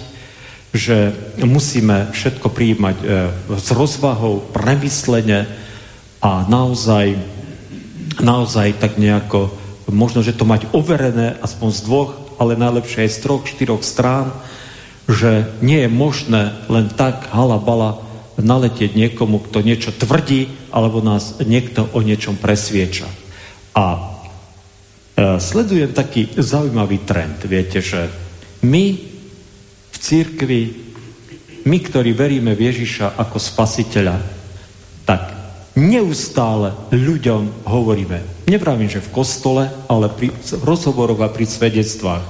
že 0.71 1.11
musíme 1.43 2.15
všetko 2.15 2.47
prijímať 2.47 2.97
e, 2.99 3.05
s 3.59 3.67
rozvahou, 3.75 4.39
premyslene 4.55 5.47
a 6.23 6.47
naozaj, 6.47 7.19
naozaj 8.23 8.79
tak 8.79 8.95
nejako, 8.95 9.51
možno, 9.89 10.25
že 10.25 10.33
to 10.33 10.47
mať 10.47 10.69
overené 10.73 11.37
aspoň 11.41 11.69
z 11.73 11.79
dvoch, 11.85 12.11
ale 12.41 12.59
najlepšie 12.59 13.05
aj 13.05 13.11
z 13.11 13.17
troch, 13.21 13.43
štyroch 13.45 13.83
strán, 13.85 14.33
že 15.05 15.53
nie 15.61 15.85
je 15.85 15.89
možné 15.89 16.57
len 16.65 16.89
tak 16.89 17.29
halabala 17.29 18.01
naletieť 18.35 18.97
niekomu, 18.97 19.39
kto 19.47 19.63
niečo 19.63 19.95
tvrdí, 19.95 20.51
alebo 20.73 20.99
nás 20.99 21.39
niekto 21.39 21.87
o 21.95 22.03
niečom 22.03 22.35
presvieča. 22.35 23.07
A 23.77 23.85
e, 23.95 23.99
sledujem 25.39 25.95
taký 25.95 26.35
zaujímavý 26.35 27.05
trend. 27.07 27.39
Viete, 27.47 27.79
že 27.79 28.11
my 28.65 28.85
v 29.93 29.97
církvi, 30.01 30.61
my, 31.63 31.77
ktorí 31.79 32.11
veríme 32.11 32.51
v 32.57 32.73
Ježiša 32.73 33.15
ako 33.15 33.37
spasiteľa, 33.39 34.34
neustále 35.75 36.71
ľuďom 36.89 37.67
hovoríme, 37.67 38.47
nevravím, 38.47 38.87
že 38.87 39.03
v 39.03 39.11
kostole, 39.11 39.63
ale 39.91 40.07
pri 40.07 40.31
rozhovoroch 40.63 41.19
a 41.19 41.29
pri 41.29 41.45
svedectvách, 41.45 42.23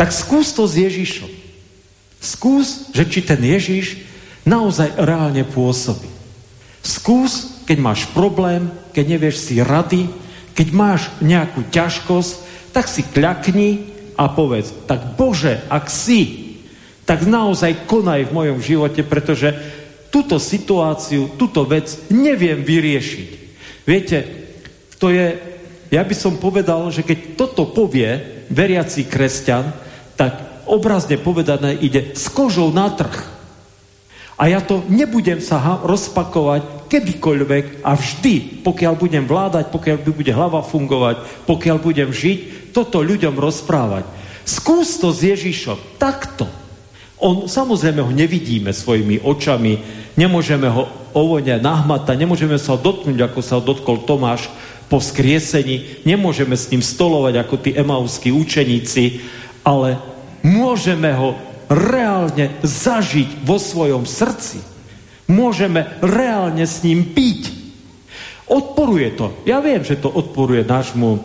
tak 0.00 0.16
skús 0.16 0.56
to 0.56 0.64
s 0.64 0.80
Ježišom. 0.80 1.28
Skús, 2.20 2.88
že 2.96 3.04
či 3.04 3.20
ten 3.20 3.40
Ježiš 3.40 4.00
naozaj 4.48 4.96
reálne 4.96 5.44
pôsobí. 5.44 6.08
Skús, 6.80 7.60
keď 7.68 7.78
máš 7.80 8.08
problém, 8.16 8.72
keď 8.96 9.04
nevieš 9.04 9.36
si 9.44 9.60
rady, 9.60 10.08
keď 10.56 10.68
máš 10.72 11.12
nejakú 11.20 11.68
ťažkosť, 11.68 12.32
tak 12.72 12.88
si 12.88 13.04
kľakni 13.04 13.92
a 14.16 14.32
povedz, 14.32 14.72
tak 14.88 15.16
Bože, 15.16 15.60
ak 15.68 15.92
si, 15.92 16.56
tak 17.04 17.24
naozaj 17.28 17.84
konaj 17.84 18.28
v 18.28 18.34
mojom 18.36 18.58
živote, 18.64 19.04
pretože 19.04 19.52
túto 20.10 20.36
situáciu, 20.42 21.38
túto 21.38 21.62
vec 21.64 22.10
neviem 22.10 22.60
vyriešiť. 22.60 23.30
Viete, 23.86 24.18
to 25.00 25.08
je, 25.08 25.38
ja 25.88 26.02
by 26.04 26.14
som 26.14 26.36
povedal, 26.36 26.90
že 26.92 27.06
keď 27.06 27.38
toto 27.38 27.70
povie 27.70 28.44
veriaci 28.50 29.06
kresťan, 29.06 29.72
tak 30.18 30.66
obrazne 30.68 31.16
povedané 31.16 31.78
ide 31.78 32.12
s 32.12 32.28
kožou 32.28 32.68
na 32.74 32.92
trh. 32.92 33.40
A 34.40 34.48
ja 34.48 34.64
to 34.64 34.80
nebudem 34.88 35.36
sa 35.36 35.80
rozpakovať 35.84 36.88
kedykoľvek 36.88 37.84
a 37.84 37.92
vždy, 37.92 38.64
pokiaľ 38.64 38.94
budem 38.96 39.24
vládať, 39.28 39.68
pokiaľ 39.68 39.96
bude 40.00 40.32
hlava 40.32 40.64
fungovať, 40.64 41.44
pokiaľ 41.44 41.76
budem 41.76 42.08
žiť, 42.08 42.72
toto 42.72 43.04
ľuďom 43.04 43.36
rozprávať. 43.36 44.08
Skús 44.48 44.96
to 44.96 45.12
s 45.12 45.20
Ježišom 45.22 46.00
takto. 46.00 46.48
On, 47.20 47.44
samozrejme 47.44 48.00
ho 48.00 48.08
nevidíme 48.08 48.72
svojimi 48.72 49.20
očami, 49.20 49.76
nemôžeme 50.18 50.66
ho 50.70 50.88
ovone 51.14 51.58
nahmatať, 51.58 52.16
nemôžeme 52.18 52.56
sa 52.58 52.74
ho 52.74 52.78
dotknúť, 52.78 53.18
ako 53.20 53.40
sa 53.42 53.58
ho 53.58 53.62
dotkol 53.62 54.02
Tomáš 54.06 54.50
po 54.90 54.98
skriesení, 54.98 56.02
nemôžeme 56.02 56.54
s 56.58 56.70
ním 56.70 56.82
stolovať 56.82 57.34
ako 57.38 57.54
tí 57.62 57.70
emauskí 57.74 58.34
učeníci, 58.34 59.22
ale 59.62 59.98
môžeme 60.42 61.14
ho 61.14 61.38
reálne 61.70 62.58
zažiť 62.66 63.46
vo 63.46 63.58
svojom 63.60 64.02
srdci. 64.02 64.58
Môžeme 65.30 65.86
reálne 66.02 66.66
s 66.66 66.82
ním 66.82 67.14
piť. 67.14 67.54
Odporuje 68.50 69.14
to. 69.14 69.30
Ja 69.46 69.62
viem, 69.62 69.86
že 69.86 70.02
to 70.02 70.10
odporuje 70.10 70.66
nášmu 70.66 71.08
e, 71.14 71.18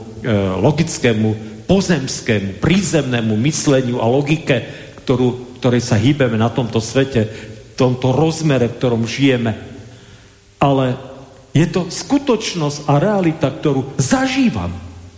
logickému, 0.62 1.30
pozemskému, 1.66 2.62
prízemnému 2.62 3.34
mysleniu 3.42 3.98
a 3.98 4.06
logike, 4.06 4.62
ktorú 5.02 5.46
ktorej 5.66 5.82
sa 5.82 5.98
hýbeme 5.98 6.38
na 6.38 6.54
tomto 6.54 6.78
svete, 6.78 7.26
tomto 7.76 8.16
rozmere, 8.16 8.72
v 8.72 8.78
ktorom 8.80 9.04
žijeme. 9.04 9.54
Ale 10.60 10.96
je 11.56 11.68
to 11.72 11.88
skutočnosť 11.88 12.88
a 12.88 13.00
realita, 13.00 13.48
ktorú 13.48 13.96
zažívam. 13.96 14.72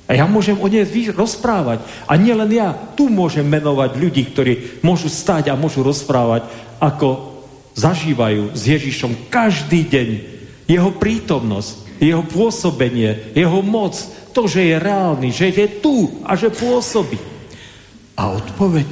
A 0.07 0.15
ja 0.15 0.23
môžem 0.29 0.55
o 0.55 0.67
nej 0.71 0.87
rozprávať. 1.11 1.83
A 2.07 2.15
nielen 2.15 2.47
ja, 2.53 2.71
tu 2.95 3.11
môžem 3.11 3.43
menovať 3.43 3.99
ľudí, 3.99 4.23
ktorí 4.31 4.53
môžu 4.85 5.11
stať 5.11 5.51
a 5.51 5.59
môžu 5.59 5.83
rozprávať, 5.83 6.47
ako 6.79 7.37
zažívajú 7.77 8.57
s 8.57 8.61
Ježišom 8.65 9.29
každý 9.29 9.85
deň 9.85 10.09
jeho 10.65 10.91
prítomnosť, 10.95 12.01
jeho 12.01 12.23
pôsobenie, 12.25 13.33
jeho 13.37 13.61
moc, 13.61 13.93
to, 14.33 14.45
že 14.45 14.61
je 14.61 14.75
reálny, 14.77 15.29
že 15.33 15.49
je 15.49 15.67
tu 15.81 16.21
a 16.21 16.37
že 16.37 16.53
pôsobí. 16.53 17.17
A 18.17 18.33
odpoveď 18.33 18.89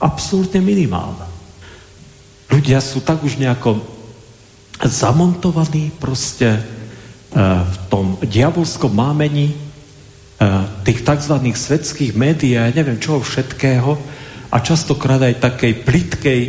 absolútne 0.00 0.60
minimálna. 0.64 1.31
Ľudia 2.52 2.84
sú 2.84 3.00
tak 3.00 3.24
už 3.24 3.40
nejako 3.40 3.80
zamontovaní 4.84 5.88
proste 5.96 6.60
e, 6.60 6.60
v 7.64 7.76
tom 7.88 8.20
diabolskom 8.20 8.92
mámení 8.92 9.56
e, 9.56 9.56
tých 10.84 11.00
tzv. 11.00 11.40
svetských 11.40 12.12
médií 12.12 12.60
a 12.60 12.68
ja 12.68 12.76
neviem 12.76 13.00
čoho 13.00 13.24
všetkého 13.24 13.96
a 14.52 14.56
častokrát 14.60 15.24
aj 15.24 15.40
takej 15.40 15.72
plitkej, 15.80 16.40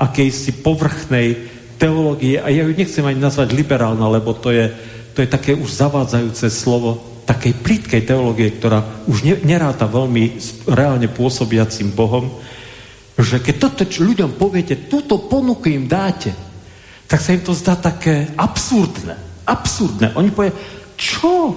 akejsi 0.00 0.64
povrchnej 0.64 1.36
teológie 1.76 2.40
a 2.40 2.48
ja 2.48 2.64
ju 2.64 2.72
nechcem 2.72 3.04
ani 3.04 3.20
nazvať 3.20 3.52
liberálna, 3.52 4.08
lebo 4.08 4.32
to 4.32 4.48
je, 4.48 4.72
to 5.12 5.20
je 5.20 5.28
také 5.28 5.52
už 5.52 5.68
zavádzajúce 5.76 6.48
slovo 6.48 7.20
takej 7.28 7.52
plitkej 7.60 8.02
teológie, 8.08 8.48
ktorá 8.56 8.80
už 9.04 9.28
ne, 9.28 9.36
neráta 9.44 9.84
veľmi 9.84 10.40
reálne 10.72 11.12
pôsobiacim 11.12 11.92
Bohom, 11.92 12.32
že 13.22 13.42
keď 13.42 13.54
toto 13.58 13.82
ľuďom 13.84 14.38
poviete, 14.38 14.88
túto 14.88 15.18
ponuku 15.26 15.72
im 15.72 15.90
dáte, 15.90 16.32
tak 17.10 17.18
sa 17.18 17.34
im 17.34 17.42
to 17.42 17.50
zdá 17.50 17.74
také 17.74 18.30
absurdné. 18.38 19.42
Absurdné. 19.42 20.14
Oni 20.14 20.30
povie, 20.30 20.54
čo? 20.94 21.52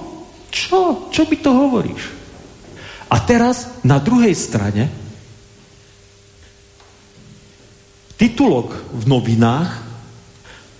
Čo? 0.50 1.10
Čo 1.14 1.22
by 1.30 1.36
to 1.38 1.50
hovoríš? 1.54 2.02
A 3.06 3.22
teraz 3.22 3.78
na 3.86 4.02
druhej 4.02 4.34
strane 4.34 4.90
titulok 8.18 8.74
v 8.90 9.04
novinách 9.06 9.70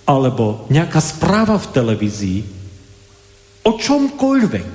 alebo 0.05 0.67
nejaká 0.67 0.99
správa 1.01 1.55
v 1.55 1.71
televízii 1.71 2.39
o 3.65 3.71
čomkoľvek. 3.79 4.71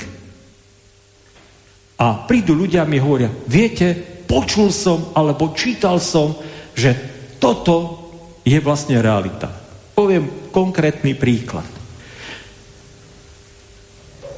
A 2.01 2.25
prídu 2.25 2.57
ľudia 2.57 2.83
a 2.83 2.91
mi 2.91 2.97
hovoria, 2.97 3.29
viete, 3.45 4.10
počul 4.31 4.70
som 4.70 5.11
alebo 5.18 5.51
čítal 5.59 5.99
som, 5.99 6.39
že 6.78 6.95
toto 7.43 7.99
je 8.47 8.62
vlastne 8.62 9.03
realita. 9.03 9.51
Poviem 9.99 10.55
konkrétny 10.55 11.18
príklad. 11.18 11.66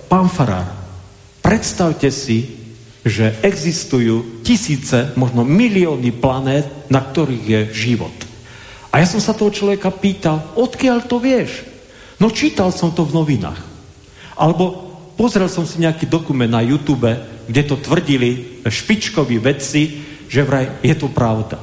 Pán 0.09 0.33
Farár, 0.33 0.73
predstavte 1.45 2.09
si, 2.09 2.65
že 3.05 3.37
existujú 3.45 4.45
tisíce, 4.47 5.13
možno 5.19 5.45
milióny 5.45 6.15
planét, 6.17 6.69
na 6.89 7.05
ktorých 7.05 7.45
je 7.45 7.61
život. 7.75 8.15
A 8.93 9.01
ja 9.01 9.07
som 9.09 9.19
sa 9.19 9.37
toho 9.37 9.49
človeka 9.49 9.93
pýtal, 9.93 10.53
odkiaľ 10.57 11.09
to 11.09 11.17
vieš? 11.17 11.65
No 12.21 12.31
čítal 12.31 12.71
som 12.71 12.93
to 12.93 13.09
v 13.09 13.17
novinách. 13.17 13.59
Alebo 14.37 14.95
pozrel 15.17 15.49
som 15.49 15.65
si 15.67 15.81
nejaký 15.81 16.07
dokument 16.07 16.49
na 16.49 16.63
YouTube, 16.63 17.09
kde 17.53 17.69
to 17.69 17.77
tvrdili 17.77 18.65
špičkoví 18.65 19.37
vedci, 19.37 20.01
že 20.25 20.41
vraj 20.41 20.81
je 20.81 20.97
to 20.97 21.13
pravda. 21.13 21.61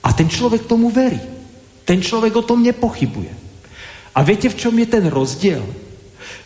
A 0.00 0.08
ten 0.16 0.24
človek 0.24 0.64
tomu 0.64 0.88
verí. 0.88 1.20
Ten 1.84 2.00
človek 2.00 2.32
o 2.40 2.48
tom 2.48 2.64
nepochybuje. 2.64 3.28
A 4.16 4.24
viete, 4.24 4.48
v 4.48 4.56
čom 4.56 4.72
je 4.72 4.88
ten 4.88 5.04
rozdiel? 5.12 5.60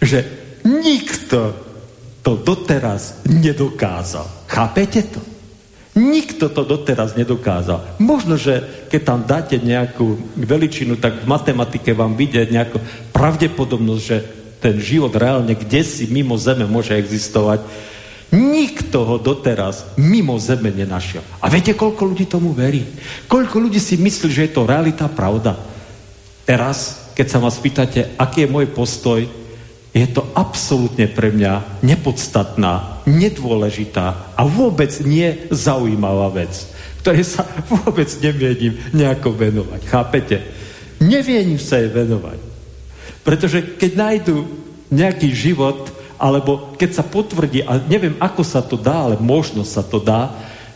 Že 0.02 0.26
nikto 0.66 1.54
to 2.26 2.42
doteraz 2.42 3.22
nedokázal. 3.30 4.26
Chápete 4.50 5.06
to? 5.06 5.22
Nikto 5.94 6.50
to 6.50 6.66
doteraz 6.66 7.14
nedokázal. 7.14 8.02
Možno, 8.02 8.34
že 8.34 8.66
keď 8.90 9.00
tam 9.06 9.20
dáte 9.22 9.62
nejakú 9.62 10.18
veličinu, 10.34 10.98
tak 10.98 11.22
v 11.22 11.30
matematike 11.30 11.94
vám 11.94 12.18
vidieť 12.18 12.48
nejakú 12.50 12.82
pravdepodobnosť, 13.14 14.02
že 14.02 14.41
ten 14.62 14.78
život 14.78 15.10
reálne 15.18 15.58
kde 15.58 15.82
si 15.82 16.06
mimo 16.06 16.38
Zeme 16.38 16.70
môže 16.70 16.94
existovať. 16.94 17.66
Nikto 18.32 19.04
ho 19.04 19.16
doteraz 19.18 19.92
mimo 19.98 20.38
Zeme 20.38 20.70
nenašiel. 20.72 21.20
A 21.42 21.50
viete, 21.50 21.74
koľko 21.74 22.14
ľudí 22.14 22.24
tomu 22.30 22.54
verí? 22.54 22.86
Koľko 23.26 23.58
ľudí 23.58 23.82
si 23.82 23.98
myslí, 23.98 24.30
že 24.30 24.44
je 24.48 24.52
to 24.54 24.64
realita, 24.64 25.10
pravda? 25.10 25.58
Teraz, 26.46 27.10
keď 27.12 27.26
sa 27.28 27.38
ma 27.42 27.50
spýtate, 27.52 28.16
aký 28.16 28.46
je 28.46 28.52
môj 28.54 28.72
postoj, 28.72 29.20
je 29.92 30.06
to 30.08 30.24
absolútne 30.32 31.04
pre 31.12 31.28
mňa 31.28 31.84
nepodstatná, 31.84 33.04
nedôležitá 33.04 34.32
a 34.32 34.42
vôbec 34.48 34.88
nie 35.04 35.44
zaujímavá 35.52 36.32
vec, 36.32 36.56
ktorej 37.04 37.28
sa 37.28 37.44
vôbec 37.84 38.08
neviením 38.24 38.80
nejako 38.96 39.36
venovať. 39.36 39.80
Chápete? 39.84 40.36
Neviením 41.02 41.60
sa 41.60 41.76
jej 41.82 41.92
venovať. 41.92 42.51
Pretože 43.22 43.78
keď 43.78 43.90
nájdu 43.94 44.46
nejaký 44.90 45.30
život, 45.32 45.88
alebo 46.18 46.74
keď 46.78 46.90
sa 47.02 47.04
potvrdí, 47.06 47.66
a 47.66 47.82
neviem, 47.86 48.18
ako 48.18 48.42
sa 48.46 48.62
to 48.62 48.78
dá, 48.78 49.10
ale 49.10 49.16
možno 49.18 49.66
sa 49.66 49.82
to 49.82 49.98
dá, 49.98 50.30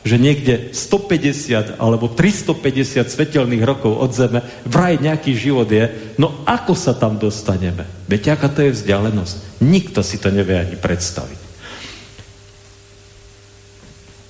že 0.07 0.22
niekde 0.22 0.70
150 0.70 1.82
alebo 1.82 2.07
350 2.07 3.11
svetelných 3.11 3.66
rokov 3.66 3.90
od 3.90 4.14
Zeme 4.14 4.38
vraj 4.62 5.03
nejaký 5.03 5.34
život 5.34 5.66
je, 5.66 6.14
no 6.22 6.47
ako 6.47 6.78
sa 6.78 6.94
tam 6.94 7.18
dostaneme? 7.18 7.82
Viete, 8.07 8.30
aká 8.30 8.47
to 8.47 8.62
je 8.62 8.74
vzdialenosť? 8.78 9.66
Nikto 9.66 10.07
si 10.07 10.22
to 10.22 10.30
nevie 10.30 10.55
ani 10.55 10.78
predstaviť. 10.78 11.40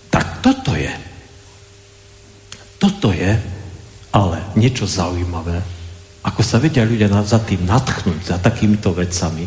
Tak 0.09 0.41
toto 0.41 0.73
je. 0.73 0.93
Toto 2.81 3.13
je 3.13 3.37
ale 4.17 4.39
niečo 4.57 4.89
zaujímavé. 4.89 5.76
Ako 6.27 6.43
sa 6.43 6.59
vedia 6.59 6.83
ľudia 6.83 7.07
za 7.23 7.39
tým 7.39 7.63
natchnúť, 7.63 8.35
za 8.35 8.37
takýmito 8.43 8.91
vecami. 8.91 9.47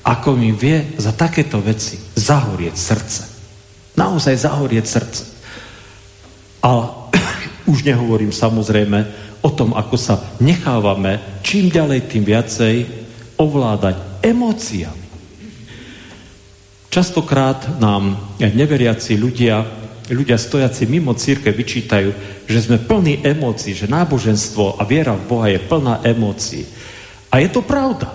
Ako 0.00 0.32
mi 0.32 0.48
vie 0.56 0.96
za 0.96 1.12
takéto 1.12 1.60
veci 1.60 2.00
zahorieť 2.16 2.76
srdce. 2.76 3.22
Naozaj 4.00 4.34
zahorieť 4.48 4.86
srdce. 4.88 5.22
A 6.64 6.70
už 7.72 7.84
nehovorím 7.84 8.32
samozrejme 8.32 8.98
o 9.44 9.50
tom, 9.52 9.76
ako 9.76 9.96
sa 10.00 10.16
nechávame 10.40 11.40
čím 11.44 11.68
ďalej, 11.68 12.08
tým 12.08 12.24
viacej 12.24 12.74
ovládať 13.36 14.24
emóciami. 14.24 15.08
Častokrát 16.90 17.78
nám 17.78 18.18
neveriaci 18.40 19.14
ľudia, 19.14 19.62
ľudia 20.10 20.36
stojaci 20.36 20.90
mimo 20.90 21.14
círke 21.14 21.54
vyčítajú, 21.54 22.10
že 22.50 22.58
sme 22.58 22.82
plní 22.82 23.22
emócií, 23.22 23.72
že 23.72 23.90
náboženstvo 23.90 24.76
a 24.78 24.82
viera 24.82 25.14
v 25.14 25.26
Boha 25.26 25.46
je 25.48 25.62
plná 25.62 26.02
emócií. 26.02 26.66
A 27.30 27.38
je 27.38 27.48
to 27.48 27.62
pravda. 27.62 28.10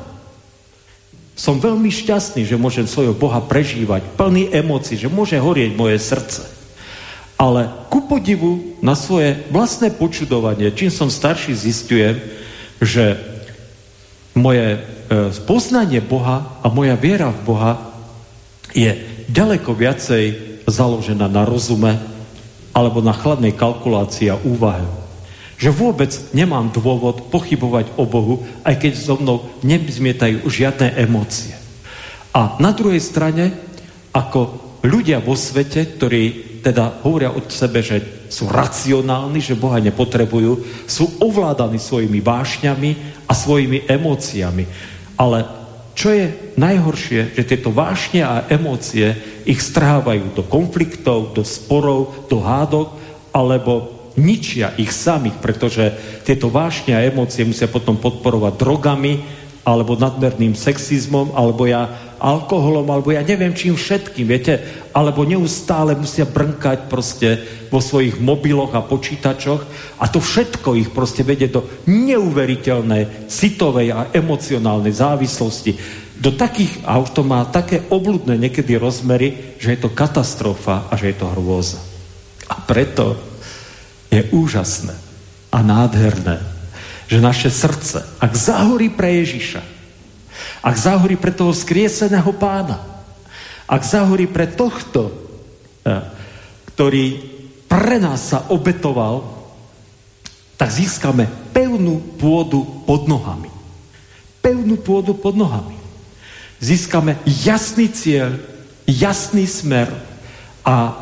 Som 1.35 1.59
veľmi 1.59 1.91
šťastný, 1.91 2.47
že 2.47 2.59
môžem 2.59 2.87
svojho 2.87 3.15
Boha 3.15 3.43
prežívať, 3.43 4.03
plný 4.15 4.51
emócií, 4.51 4.95
že 4.95 5.11
môže 5.11 5.35
horieť 5.35 5.75
moje 5.75 5.99
srdce. 5.99 6.47
Ale 7.35 7.67
ku 7.91 8.07
podivu 8.07 8.79
na 8.79 8.95
svoje 8.95 9.43
vlastné 9.51 9.91
počudovanie, 9.91 10.71
čím 10.71 10.87
som 10.87 11.11
starší 11.11 11.51
zistujem, 11.51 12.23
že 12.79 13.19
moje 14.35 14.79
e, 14.79 14.79
poznanie 15.43 15.99
Boha 15.99 16.59
a 16.63 16.67
moja 16.71 16.95
viera 16.95 17.31
v 17.31 17.39
Boha 17.43 17.71
je 18.75 18.91
ďaleko 19.31 19.71
viacej 19.71 20.44
založená 20.65 21.29
na 21.29 21.45
rozume 21.45 21.97
alebo 22.75 22.99
na 22.99 23.15
chladnej 23.15 23.55
kalkulácii 23.55 24.33
a 24.33 24.41
úvahe. 24.41 24.83
Že 25.55 25.71
vôbec 25.71 26.11
nemám 26.35 26.67
dôvod 26.75 27.31
pochybovať 27.31 27.95
o 27.95 28.03
Bohu, 28.03 28.43
aj 28.67 28.75
keď 28.75 28.93
so 28.99 29.15
mnou 29.15 29.47
nezmietajú 29.63 30.43
žiadne 30.43 30.99
emócie. 30.99 31.55
A 32.35 32.59
na 32.59 32.75
druhej 32.75 32.99
strane, 32.99 33.55
ako 34.11 34.59
ľudia 34.83 35.23
vo 35.23 35.39
svete, 35.39 35.95
ktorí 35.95 36.23
teda 36.59 36.99
hovoria 37.07 37.31
od 37.31 37.47
sebe, 37.47 37.79
že 37.79 38.27
sú 38.27 38.51
racionálni, 38.51 39.39
že 39.39 39.55
Boha 39.55 39.79
nepotrebujú, 39.79 40.65
sú 40.89 41.07
ovládaní 41.23 41.79
svojimi 41.79 42.19
vášňami 42.19 42.91
a 43.29 43.31
svojimi 43.31 43.87
emóciami. 43.87 44.67
Ale 45.15 45.47
čo 45.95 46.11
je 46.11 46.27
najhoršie, 46.59 47.39
že 47.39 47.47
tieto 47.47 47.71
vášne 47.71 48.21
a 48.27 48.43
emócie 48.51 49.15
ich 49.47 49.63
strhávajú 49.63 50.35
do 50.35 50.43
konfliktov, 50.43 51.31
do 51.31 51.47
sporov, 51.47 52.27
do 52.27 52.43
hádok, 52.43 52.99
alebo 53.31 53.95
ničia 54.19 54.75
ich 54.75 54.91
samých, 54.91 55.39
pretože 55.39 55.95
tieto 56.27 56.51
vášne 56.51 56.99
a 56.99 57.03
emócie 57.03 57.47
musia 57.47 57.71
potom 57.71 57.95
podporovať 57.95 58.53
drogami, 58.59 59.13
alebo 59.65 59.97
nadmerným 59.97 60.53
sexizmom, 60.53 61.33
alebo 61.33 61.65
ja 61.65 62.04
alkoholom, 62.25 62.89
alebo 62.89 63.13
ja 63.13 63.21
neviem 63.21 63.53
čím 63.53 63.77
všetkým, 63.77 64.25
viete, 64.25 64.57
alebo 64.97 65.21
neustále 65.21 65.93
musia 65.93 66.25
brnkať 66.25 66.89
proste 66.89 67.37
vo 67.69 67.77
svojich 67.77 68.17
mobiloch 68.17 68.73
a 68.73 68.81
počítačoch 68.81 69.61
a 70.01 70.09
to 70.09 70.17
všetko 70.17 70.73
ich 70.73 70.89
proste 70.89 71.21
vedie 71.21 71.53
do 71.53 71.61
neuveriteľnej 71.85 73.29
citovej 73.29 73.87
a 73.93 74.09
emocionálnej 74.09 74.89
závislosti. 74.89 75.77
Do 76.17 76.33
takých, 76.33 76.81
a 76.89 76.97
už 76.97 77.13
to 77.13 77.21
má 77.21 77.45
také 77.45 77.85
obludné 77.93 78.41
niekedy 78.41 78.73
rozmery, 78.73 79.59
že 79.61 79.77
je 79.77 79.79
to 79.85 79.93
katastrofa 79.93 80.89
a 80.89 80.97
že 80.97 81.13
je 81.13 81.17
to 81.21 81.29
hrôza. 81.29 81.77
A 82.49 82.57
preto 82.57 83.19
je 84.09 84.25
úžasné 84.33 84.95
a 85.53 85.61
nádherné, 85.61 86.41
že 87.05 87.21
naše 87.21 87.53
srdce, 87.53 88.01
ak 88.17 88.31
zahorí 88.33 88.89
pre 88.89 89.21
Ježiša, 89.21 89.74
ak 90.65 90.75
zahorí 90.81 91.13
pre 91.13 91.29
toho 91.29 91.53
skrieseného 91.53 92.33
pána, 92.33 92.81
ak 93.69 93.81
zahorí 93.85 94.25
pre 94.25 94.49
tohto, 94.49 95.13
eh, 95.85 96.01
ktorý 96.73 97.21
pre 97.69 98.01
nás 98.01 98.33
sa 98.33 98.49
obetoval, 98.49 99.21
tak 100.57 100.73
získame 100.73 101.29
pevnú 101.53 102.01
pôdu 102.17 102.65
pod 102.89 103.05
nohami. 103.05 103.53
Pevnú 104.41 104.79
pôdu 104.81 105.13
pod 105.13 105.37
nohami. 105.37 105.77
Získame 106.57 107.19
jasný 107.27 107.91
cieľ, 107.91 108.39
jasný 108.89 109.45
smer 109.45 109.91
a 110.65 110.95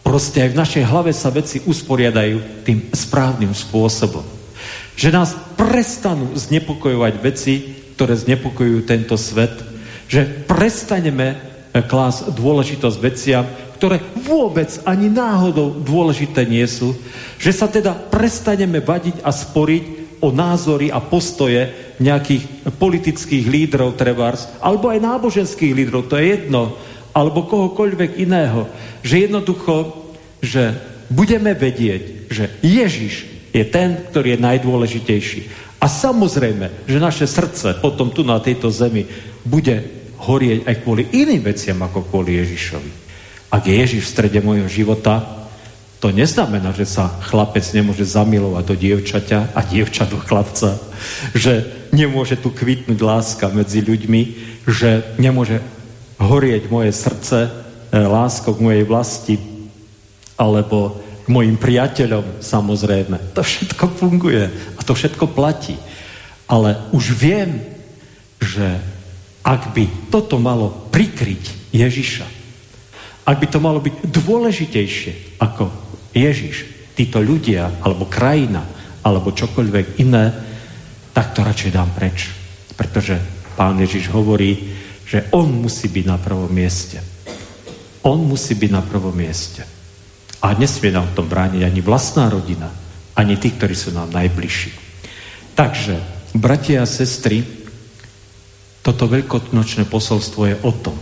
proste 0.00 0.40
aj 0.46 0.50
v 0.54 0.60
našej 0.60 0.84
hlave 0.86 1.12
sa 1.12 1.28
veci 1.28 1.60
usporiadajú 1.66 2.64
tým 2.64 2.88
správnym 2.94 3.50
spôsobom. 3.52 4.22
Že 4.94 5.08
nás 5.10 5.34
prestanú 5.58 6.30
znepokojovať 6.38 7.14
veci, 7.18 7.83
ktoré 7.94 8.18
znepokojujú 8.18 8.80
tento 8.84 9.14
svet. 9.14 9.54
Že 10.10 10.46
prestaneme 10.50 11.34
eh, 11.34 11.82
klás 11.86 12.26
dôležitosť 12.26 12.98
veciam, 13.00 13.46
ktoré 13.78 14.00
vôbec 14.24 14.70
ani 14.86 15.10
náhodou 15.10 15.82
dôležité 15.82 16.46
nie 16.46 16.64
sú. 16.66 16.94
Že 17.38 17.52
sa 17.52 17.66
teda 17.70 17.92
prestaneme 17.94 18.82
vadiť 18.82 19.22
a 19.22 19.30
sporiť 19.30 19.84
o 20.24 20.32
názory 20.32 20.88
a 20.88 21.04
postoje 21.04 21.68
nejakých 22.00 22.72
politických 22.80 23.44
lídrov 23.44 23.94
trebárs, 24.00 24.48
alebo 24.58 24.88
aj 24.88 25.04
náboženských 25.04 25.76
lídrov, 25.76 26.08
to 26.08 26.16
je 26.16 26.32
jedno, 26.32 26.74
alebo 27.12 27.44
kohokoľvek 27.44 28.18
iného. 28.24 28.66
Že 29.04 29.28
jednoducho, 29.28 29.74
že 30.40 30.74
budeme 31.12 31.52
vedieť, 31.52 32.32
že 32.32 32.44
Ježiš 32.64 33.28
je 33.54 33.64
ten, 33.68 34.00
ktorý 34.10 34.34
je 34.34 34.42
najdôležitejší. 34.42 35.40
A 35.84 35.86
samozrejme, 35.86 36.88
že 36.88 36.96
naše 36.96 37.28
srdce 37.28 37.76
potom 37.76 38.08
tu 38.08 38.24
na 38.24 38.40
tejto 38.40 38.72
zemi 38.72 39.04
bude 39.44 39.84
horieť 40.16 40.64
aj 40.64 40.76
kvôli 40.80 41.12
iným 41.12 41.44
veciam 41.44 41.76
ako 41.84 42.08
kvôli 42.08 42.40
Ježišovi. 42.40 42.90
Ak 43.52 43.68
je 43.68 43.76
Ježiš 43.76 44.08
v 44.08 44.12
strede 44.16 44.40
môjho 44.40 44.64
života, 44.64 45.44
to 46.00 46.08
neznamená, 46.08 46.72
že 46.72 46.88
sa 46.88 47.12
chlapec 47.28 47.64
nemôže 47.76 48.08
zamilovať 48.08 48.64
do 48.64 48.74
dievčaťa 48.80 49.52
a 49.52 49.60
dievča 49.60 50.08
do 50.08 50.16
chlapca, 50.16 50.80
že 51.36 51.68
nemôže 51.92 52.40
tu 52.40 52.48
kvitnúť 52.48 53.00
láska 53.04 53.52
medzi 53.52 53.84
ľuďmi, 53.84 54.22
že 54.64 55.04
nemôže 55.20 55.60
horieť 56.16 56.72
moje 56.72 56.96
srdce 56.96 57.38
e, 57.44 57.50
láskou 57.92 58.56
k 58.56 58.64
mojej 58.64 58.84
vlasti, 58.88 59.36
alebo 60.40 61.03
k 61.24 61.26
mojim 61.32 61.56
priateľom, 61.56 62.44
samozrejme. 62.44 63.32
To 63.32 63.40
všetko 63.40 63.84
funguje 63.96 64.44
a 64.76 64.80
to 64.84 64.92
všetko 64.92 65.32
platí. 65.32 65.74
Ale 66.44 66.76
už 66.92 67.16
viem, 67.16 67.64
že 68.36 68.76
ak 69.40 69.72
by 69.72 70.12
toto 70.12 70.36
malo 70.36 70.88
prikryť 70.92 71.72
Ježiša, 71.72 72.26
ak 73.24 73.36
by 73.40 73.46
to 73.48 73.58
malo 73.60 73.80
byť 73.80 74.04
dôležitejšie 74.04 75.40
ako 75.40 75.72
Ježiš, 76.12 76.68
títo 76.94 77.18
ľudia, 77.24 77.80
alebo 77.80 78.06
krajina, 78.06 78.62
alebo 79.00 79.32
čokoľvek 79.34 79.98
iné, 80.04 80.30
tak 81.16 81.32
to 81.32 81.40
radšej 81.40 81.70
dám 81.72 81.90
preč. 81.96 82.28
Pretože 82.76 83.16
pán 83.56 83.80
Ježiš 83.80 84.12
hovorí, 84.12 84.76
že 85.08 85.28
on 85.32 85.50
musí 85.50 85.88
byť 85.88 86.04
na 86.04 86.16
prvom 86.20 86.52
mieste. 86.52 87.00
On 88.04 88.20
musí 88.20 88.54
byť 88.54 88.70
na 88.70 88.82
prvom 88.84 89.12
mieste. 89.16 89.73
A 90.44 90.52
nesmie 90.52 90.92
nám 90.92 91.08
v 91.08 91.16
tom 91.16 91.26
brániť 91.26 91.64
ani 91.64 91.80
vlastná 91.80 92.28
rodina, 92.28 92.68
ani 93.16 93.40
tí, 93.40 93.48
ktorí 93.48 93.72
sú 93.72 93.96
nám 93.96 94.12
najbližší. 94.12 94.76
Takže, 95.56 95.96
bratia 96.36 96.84
a 96.84 96.90
sestry, 96.90 97.40
toto 98.84 99.08
veľkonočné 99.08 99.88
posolstvo 99.88 100.44
je 100.44 100.56
o 100.60 100.72
tom. 100.76 100.96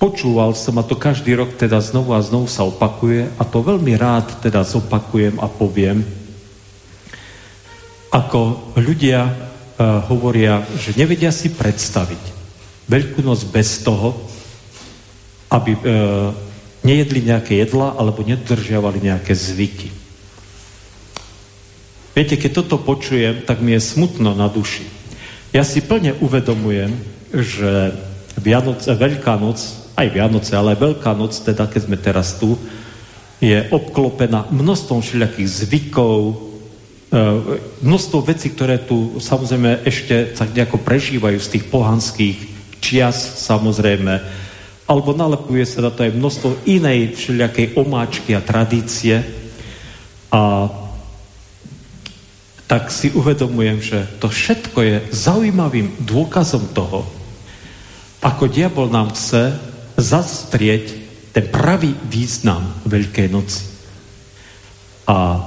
Počúval 0.00 0.56
som, 0.56 0.80
a 0.80 0.86
to 0.86 0.96
každý 0.96 1.36
rok 1.36 1.52
teda 1.60 1.76
znovu 1.84 2.16
a 2.16 2.24
znovu 2.24 2.48
sa 2.48 2.64
opakuje, 2.64 3.28
a 3.36 3.42
to 3.44 3.60
veľmi 3.60 3.92
rád 4.00 4.40
teda 4.40 4.64
zopakujem 4.64 5.36
a 5.36 5.48
poviem, 5.52 6.00
ako 8.08 8.72
ľudia 8.80 9.28
uh, 9.28 10.00
hovoria, 10.08 10.64
že 10.80 10.96
nevedia 10.96 11.28
si 11.28 11.52
predstaviť 11.52 12.36
Veľkú 12.86 13.18
noc 13.18 13.42
bez 13.50 13.82
toho, 13.82 14.14
aby 15.56 15.72
e, 15.72 15.80
nejedli 16.84 17.24
nejaké 17.24 17.56
jedla 17.64 17.96
alebo 17.96 18.20
nedržiavali 18.20 19.00
nejaké 19.00 19.32
zvyky. 19.32 19.88
Viete, 22.12 22.36
keď 22.36 22.64
toto 22.64 22.80
počujem, 22.80 23.44
tak 23.44 23.60
mi 23.64 23.76
je 23.76 23.80
smutno 23.80 24.32
na 24.36 24.48
duši. 24.48 24.84
Ja 25.52 25.64
si 25.64 25.80
plne 25.84 26.16
uvedomujem, 26.20 26.92
že 27.32 27.92
Vianoce, 28.40 28.92
Veľká 28.92 29.36
noc, 29.40 29.60
aj 29.96 30.08
Vianoce, 30.12 30.52
ale 30.56 30.76
aj 30.76 30.80
Veľká 30.80 31.12
noc, 31.16 31.32
teda 31.32 31.68
keď 31.68 31.80
sme 31.88 31.96
teraz 31.96 32.36
tu, 32.36 32.56
je 33.40 33.68
obklopená 33.68 34.48
množstvom 34.48 35.04
všelijakých 35.04 35.48
zvykov, 35.68 36.20
e, 36.24 36.34
množstvo 37.84 38.24
vecí, 38.24 38.48
ktoré 38.48 38.80
tu 38.80 39.20
samozrejme 39.20 39.84
ešte 39.84 40.32
tak 40.32 40.56
nejako 40.56 40.80
prežívajú 40.80 41.36
z 41.36 41.52
tých 41.52 41.64
pohanských 41.68 42.38
čias, 42.80 43.44
samozrejme, 43.44 44.24
alebo 44.86 45.10
nalepuje 45.10 45.66
sa 45.66 45.82
na 45.82 45.90
to 45.90 46.06
aj 46.06 46.14
množstvo 46.14 46.50
inej 46.70 47.18
všelijakej 47.18 47.74
omáčky 47.74 48.38
a 48.38 48.40
tradície. 48.40 49.18
A 50.30 50.70
tak 52.70 52.90
si 52.94 53.10
uvedomujem, 53.10 53.78
že 53.82 53.98
to 54.22 54.30
všetko 54.30 54.78
je 54.82 54.96
zaujímavým 55.10 56.06
dôkazom 56.06 56.70
toho, 56.70 57.02
ako 58.22 58.50
diabol 58.50 58.90
nám 58.90 59.14
chce 59.14 59.54
zastrieť 59.98 61.06
ten 61.34 61.46
pravý 61.50 61.94
význam 62.06 62.62
Veľkej 62.86 63.28
noci. 63.30 63.66
A 65.06 65.46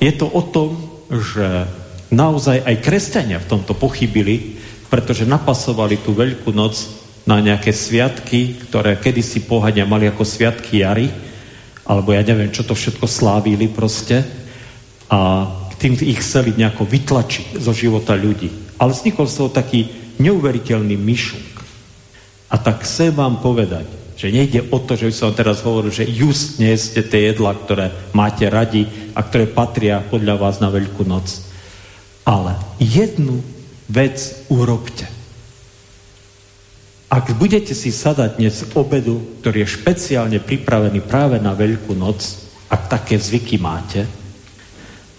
je 0.00 0.12
to 0.16 0.28
o 0.28 0.42
tom, 0.48 0.76
že 1.08 1.68
naozaj 2.12 2.64
aj 2.64 2.84
kresťania 2.84 3.38
v 3.40 3.48
tomto 3.48 3.72
pochybili, 3.72 4.60
pretože 4.92 5.28
napasovali 5.28 6.00
tú 6.00 6.12
Veľkú 6.12 6.52
noc 6.52 7.01
na 7.22 7.38
nejaké 7.38 7.70
sviatky, 7.70 8.66
ktoré 8.68 8.98
kedysi 8.98 9.46
pohania 9.46 9.86
mali 9.86 10.10
ako 10.10 10.26
sviatky 10.26 10.82
jary, 10.82 11.06
alebo 11.86 12.14
ja 12.14 12.22
neviem, 12.22 12.50
čo 12.50 12.66
to 12.66 12.74
všetko 12.74 13.06
slávili 13.06 13.66
proste. 13.70 14.22
A 15.10 15.46
tým 15.82 15.98
ich 15.98 16.22
chceli 16.22 16.54
nejako 16.54 16.86
vytlačiť 16.86 17.58
zo 17.58 17.74
života 17.74 18.14
ľudí. 18.14 18.78
Ale 18.78 18.94
vznikol 18.94 19.26
z 19.26 19.36
toho 19.42 19.50
taký 19.50 19.90
neuveriteľný 20.22 20.94
myšunk. 20.94 21.52
A 22.52 22.56
tak 22.58 22.86
chcem 22.86 23.10
vám 23.10 23.42
povedať, 23.42 23.86
že 24.14 24.30
nejde 24.30 24.70
o 24.70 24.78
to, 24.78 24.94
že 24.94 25.10
by 25.10 25.14
som 25.14 25.34
teraz 25.34 25.66
hovoril, 25.66 25.90
že 25.90 26.06
just 26.06 26.62
ste 26.62 27.02
tie 27.02 27.34
jedla, 27.34 27.58
ktoré 27.58 27.90
máte 28.14 28.46
radi 28.46 28.86
a 29.18 29.26
ktoré 29.26 29.50
patria 29.50 29.98
podľa 29.98 30.38
vás 30.38 30.62
na 30.62 30.70
Veľkú 30.70 31.02
noc. 31.02 31.42
Ale 32.22 32.54
jednu 32.78 33.42
vec 33.90 34.46
urobte. 34.46 35.21
Ak 37.12 37.28
budete 37.36 37.76
si 37.76 37.92
sadať 37.92 38.40
dnes 38.40 38.56
obedu, 38.72 39.20
ktorý 39.44 39.68
je 39.68 39.74
špeciálne 39.76 40.40
pripravený 40.40 41.04
práve 41.04 41.36
na 41.44 41.52
Veľkú 41.52 41.92
noc, 41.92 42.24
ak 42.72 42.88
také 42.88 43.20
zvyky 43.20 43.60
máte, 43.60 44.08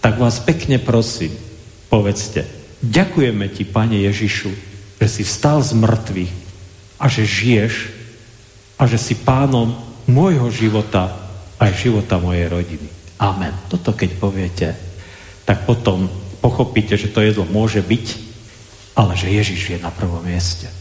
tak 0.01 0.17
vás 0.17 0.41
pekne 0.41 0.81
prosím, 0.81 1.37
povedzte, 1.93 2.49
ďakujeme 2.81 3.45
ti, 3.53 3.61
Pane 3.61 4.09
Ježišu, 4.09 4.49
že 4.97 5.05
si 5.05 5.21
vstal 5.21 5.61
z 5.61 5.77
mŕtvych 5.77 6.33
a 6.97 7.05
že 7.13 7.29
žiješ 7.29 7.93
a 8.81 8.89
že 8.89 8.97
si 8.97 9.13
pánom 9.13 9.77
môjho 10.09 10.49
života 10.49 11.13
aj 11.61 11.77
života 11.77 12.17
mojej 12.17 12.49
rodiny. 12.49 12.89
Amen. 13.21 13.53
Toto 13.69 13.93
keď 13.93 14.09
poviete, 14.17 14.67
tak 15.45 15.69
potom 15.69 16.09
pochopíte, 16.41 16.97
že 16.97 17.13
to 17.13 17.21
jedlo 17.21 17.45
môže 17.45 17.85
byť, 17.85 18.05
ale 18.97 19.13
že 19.13 19.29
Ježiš 19.29 19.77
je 19.77 19.77
na 19.77 19.93
prvom 19.93 20.25
mieste. 20.25 20.73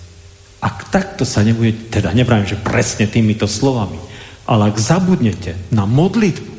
Ak 0.63 0.95
takto 0.95 1.27
sa 1.27 1.43
nebude, 1.43 1.91
teda 1.91 2.15
nevrajím, 2.15 2.55
že 2.55 2.63
presne 2.63 3.11
týmito 3.11 3.51
slovami, 3.51 3.99
ale 4.47 4.71
ak 4.71 4.79
zabudnete 4.79 5.59
na 5.75 5.91
modlitbu, 5.91 6.53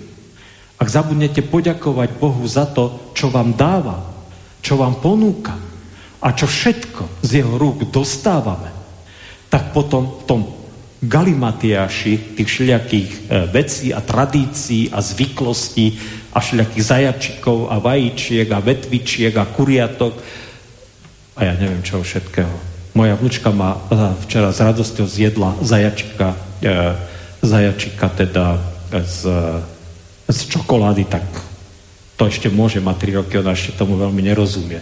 ak 0.76 0.88
zabudnete 0.92 1.40
poďakovať 1.48 2.20
Bohu 2.20 2.44
za 2.44 2.68
to, 2.68 3.16
čo 3.16 3.32
vám 3.32 3.56
dáva, 3.56 4.04
čo 4.60 4.76
vám 4.76 5.00
ponúka 5.00 5.56
a 6.20 6.28
čo 6.36 6.44
všetko 6.44 7.24
z 7.24 7.40
jeho 7.40 7.56
rúk 7.56 7.88
dostávame, 7.88 8.76
tak 9.48 9.72
potom 9.72 10.20
v 10.20 10.24
tom 10.28 10.42
galimatiaši 11.04 12.36
tých 12.36 12.48
všelijakých 12.48 13.10
e, 13.12 13.20
vecí 13.52 13.88
a 13.96 14.00
tradícií 14.00 14.92
a 14.92 15.00
zvyklostí 15.04 16.00
a 16.32 16.40
všelijakých 16.40 16.84
zajačikov 16.84 17.72
a 17.72 17.80
vajíčiek 17.80 18.48
a 18.52 18.64
vetvičiek 18.64 19.36
a 19.36 19.48
kuriatok 19.48 20.16
a 21.36 21.40
ja 21.44 21.54
neviem 21.60 21.84
čo 21.84 22.00
všetkého. 22.00 22.73
Moja 22.94 23.18
vnúčka 23.18 23.50
ma 23.50 23.76
e, 23.76 23.78
včera 24.26 24.54
s 24.54 24.62
radosťou 24.62 25.10
zjedla 25.10 25.58
zajačika, 25.66 26.38
e, 26.62 26.94
zajačika 27.42 28.10
teda 28.14 28.62
z 28.94 29.26
z 30.28 30.40
čokolády, 30.50 31.04
tak 31.06 31.24
to 32.16 32.30
ešte 32.30 32.48
môže 32.48 32.80
mať 32.80 33.12
3 33.14 33.20
roky, 33.20 33.34
ona 33.38 33.52
ešte 33.52 33.76
tomu 33.76 34.00
veľmi 34.00 34.24
nerozumie. 34.24 34.80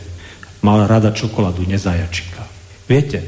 Mala 0.62 0.86
rada 0.86 1.10
čokoládu, 1.10 1.66
nezajačika. 1.66 2.46
Viete, 2.86 3.26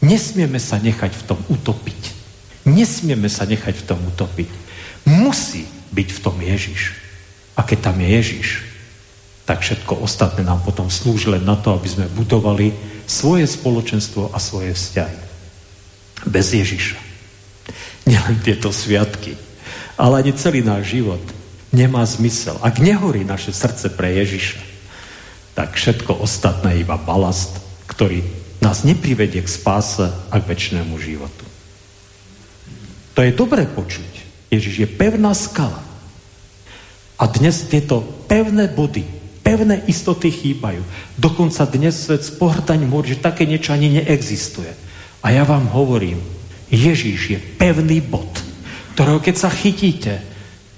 nesmieme 0.00 0.56
sa 0.56 0.80
nechať 0.80 1.12
v 1.12 1.22
tom 1.28 1.40
utopiť. 1.52 2.02
Nesmieme 2.64 3.28
sa 3.28 3.44
nechať 3.44 3.74
v 3.82 3.84
tom 3.84 4.00
utopiť. 4.14 4.48
Musí 5.04 5.68
byť 5.92 6.08
v 6.08 6.22
tom 6.22 6.36
Ježiš. 6.40 6.96
A 7.58 7.66
keď 7.66 7.92
tam 7.92 8.00
je 8.00 8.08
Ježiš, 8.08 8.48
tak 9.42 9.60
všetko 9.62 9.98
ostatné 10.02 10.46
nám 10.46 10.62
potom 10.62 10.86
slúži 10.86 11.34
len 11.34 11.42
na 11.42 11.58
to, 11.58 11.74
aby 11.74 11.88
sme 11.90 12.14
budovali 12.14 12.70
svoje 13.10 13.46
spoločenstvo 13.50 14.30
a 14.30 14.38
svoje 14.38 14.74
vzťahy. 14.74 15.18
Bez 16.30 16.54
Ježiša. 16.54 16.98
Nielen 18.06 18.38
tieto 18.42 18.70
sviatky, 18.70 19.34
ale 19.98 20.22
ani 20.22 20.32
celý 20.34 20.62
náš 20.62 20.94
život 20.94 21.22
nemá 21.74 22.06
zmysel. 22.06 22.58
Ak 22.62 22.78
nehorí 22.78 23.26
naše 23.26 23.50
srdce 23.50 23.90
pre 23.90 24.14
Ježiša, 24.22 24.62
tak 25.58 25.74
všetko 25.74 26.22
ostatné 26.22 26.78
je 26.78 26.82
iba 26.86 26.96
balast, 26.96 27.58
ktorý 27.90 28.22
nás 28.62 28.86
neprivedie 28.86 29.42
k 29.42 29.50
spáse 29.50 30.06
a 30.06 30.34
k 30.38 30.48
väčšnému 30.48 30.94
životu. 31.02 31.44
To 33.12 33.20
je 33.20 33.34
dobré 33.34 33.66
počuť. 33.68 34.10
Ježiš 34.48 34.86
je 34.86 34.88
pevná 34.88 35.34
skala. 35.34 35.82
A 37.20 37.24
dnes 37.28 37.68
tieto 37.68 38.00
pevné 38.30 38.72
body, 38.72 39.04
pevné 39.42 39.82
istoty 39.90 40.30
chýbajú. 40.30 40.82
Dokonca 41.18 41.66
dnes 41.66 41.98
svet 41.98 42.22
s 42.22 42.32
pohrdaním 42.32 42.94
hovorí, 42.94 43.18
že 43.18 43.26
také 43.26 43.44
niečo 43.44 43.74
ani 43.74 44.00
neexistuje. 44.00 44.72
A 45.22 45.34
ja 45.34 45.42
vám 45.42 45.68
hovorím, 45.70 46.22
Ježíš 46.72 47.20
je 47.28 47.38
pevný 47.38 48.00
bod, 48.00 48.32
ktorého 48.96 49.20
keď 49.20 49.36
sa 49.36 49.50
chytíte, 49.52 50.24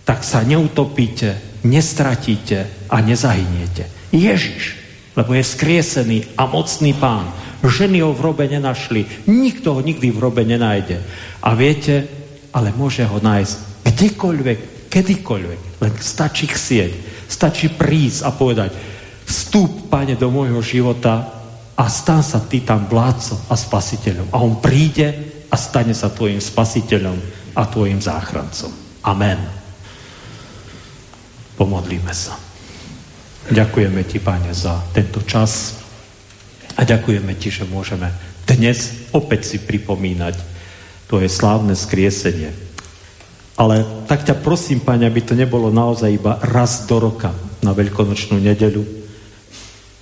tak 0.03 0.27
sa 0.27 0.43
neutopíte, 0.43 1.63
nestratíte 1.65 2.89
a 2.91 3.01
nezahyniete. 3.01 4.11
Ježiš, 4.11 4.77
lebo 5.15 5.33
je 5.33 5.45
skriesený 5.47 6.19
a 6.35 6.51
mocný 6.51 6.93
pán. 6.99 7.31
Ženy 7.65 8.05
ho 8.05 8.13
v 8.13 8.21
hrobe 8.21 8.45
nenašli, 8.45 9.25
nikto 9.25 9.73
ho 9.73 9.81
nikdy 9.81 10.13
v 10.13 10.19
hrobe 10.21 10.45
nenájde. 10.45 11.01
A 11.41 11.57
viete, 11.57 12.05
ale 12.53 12.77
môže 12.77 13.09
ho 13.09 13.17
nájsť 13.23 13.57
kdekoľvek, 13.89 14.61
kedykoľvek. 14.93 15.61
Len 15.81 15.93
stačí 15.97 16.45
chcieť, 16.45 16.93
stačí 17.35 17.67
prísť 17.75 18.23
a 18.23 18.31
povedať, 18.31 18.71
vstúp, 19.27 19.91
pane, 19.91 20.15
do 20.15 20.31
môjho 20.31 20.63
života 20.63 21.35
a 21.75 21.85
stan 21.91 22.23
sa 22.23 22.39
ty 22.39 22.63
tam 22.63 22.87
vládcom 22.87 23.51
a 23.51 23.55
spasiteľom. 23.59 24.31
A 24.31 24.39
on 24.39 24.63
príde 24.63 25.11
a 25.51 25.57
stane 25.59 25.91
sa 25.91 26.15
tvojim 26.15 26.39
spasiteľom 26.39 27.19
a 27.59 27.63
tvojim 27.67 27.99
záchrancom. 27.99 28.71
Amen. 29.03 29.43
Pomodlíme 31.59 32.15
sa. 32.15 32.39
Ďakujeme 33.51 34.03
Ti, 34.09 34.19
Pane, 34.23 34.51
za 34.57 34.81
tento 34.97 35.21
čas 35.27 35.79
a 36.75 36.83
ďakujeme 36.83 37.37
Ti, 37.37 37.63
že 37.63 37.65
môžeme 37.69 38.09
dnes 38.49 39.11
opäť 39.13 39.55
si 39.55 39.59
pripomínať 39.61 40.57
Tvoje 41.05 41.29
slávne 41.29 41.77
skriesenie. 41.77 42.51
Ale 43.55 43.87
tak 44.11 44.27
ťa 44.27 44.43
prosím, 44.43 44.83
Pane, 44.83 45.07
aby 45.07 45.23
to 45.23 45.39
nebolo 45.39 45.71
naozaj 45.71 46.11
iba 46.11 46.43
raz 46.43 46.91
do 46.91 46.99
roka 46.99 47.31
na 47.63 47.71
veľkonočnú 47.71 48.43
nedeľu, 48.43 48.83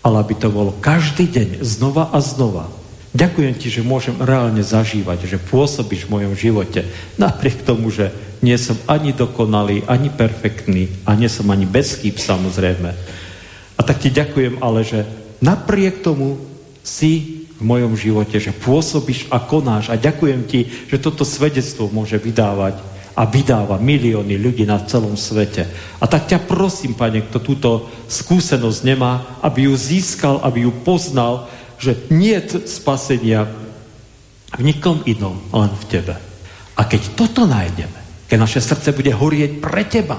ale 0.01 0.17
aby 0.25 0.35
to 0.41 0.49
bolo 0.49 0.73
každý 0.81 1.29
deň, 1.29 1.49
znova 1.61 2.09
a 2.11 2.19
znova. 2.25 2.73
Ďakujem 3.13 3.55
Ti, 3.61 3.69
že 3.69 3.85
môžem 3.85 4.17
reálne 4.17 4.65
zažívať, 4.65 5.29
že 5.29 5.37
pôsobíš 5.37 6.09
v 6.09 6.13
mojom 6.17 6.33
živote, 6.33 6.89
napriek 7.21 7.61
tomu, 7.61 7.93
že 7.93 8.09
nie 8.41 8.57
som 8.57 8.81
ani 8.89 9.13
dokonalý, 9.13 9.85
ani 9.85 10.09
perfektný 10.09 10.89
a 11.05 11.13
nie 11.13 11.29
som 11.29 11.45
ani 11.53 11.69
bez 11.69 12.01
chýb 12.01 12.17
samozrejme. 12.17 12.91
A 13.77 13.81
tak 13.85 14.01
ti 14.01 14.09
ďakujem 14.09 14.65
ale, 14.65 14.81
že 14.81 15.05
napriek 15.45 16.01
tomu 16.01 16.41
si 16.81 17.45
v 17.61 17.63
mojom 17.63 17.95
živote, 17.95 18.41
že 18.41 18.51
pôsobíš 18.51 19.29
a 19.29 19.39
konáš 19.39 19.93
a 19.93 20.01
ďakujem 20.01 20.49
ti, 20.49 20.67
že 20.89 20.99
toto 20.99 21.23
svedectvo 21.23 21.93
môže 21.93 22.17
vydávať 22.17 22.92
a 23.13 23.29
vydáva 23.29 23.77
milióny 23.77 24.41
ľudí 24.41 24.65
na 24.65 24.81
celom 24.89 25.17
svete. 25.17 25.69
A 26.01 26.09
tak 26.09 26.29
ťa 26.33 26.49
prosím, 26.49 26.97
pane, 26.97 27.21
kto 27.29 27.39
túto 27.45 27.71
skúsenosť 28.09 28.81
nemá, 28.89 29.39
aby 29.45 29.69
ju 29.69 29.75
získal, 29.77 30.41
aby 30.41 30.65
ju 30.65 30.73
poznal, 30.81 31.49
že 31.77 31.99
nie 32.09 32.41
spasenia 32.65 33.49
v 34.57 34.61
nikom 34.65 35.05
inom, 35.05 35.37
len 35.53 35.73
v 35.73 35.85
tebe. 35.89 36.15
A 36.77 36.89
keď 36.89 37.03
toto 37.13 37.45
nájdeme, 37.45 38.29
keď 38.29 38.39
naše 38.41 38.61
srdce 38.65 38.97
bude 38.97 39.13
horieť 39.13 39.61
pre 39.61 39.85
teba, 39.85 40.17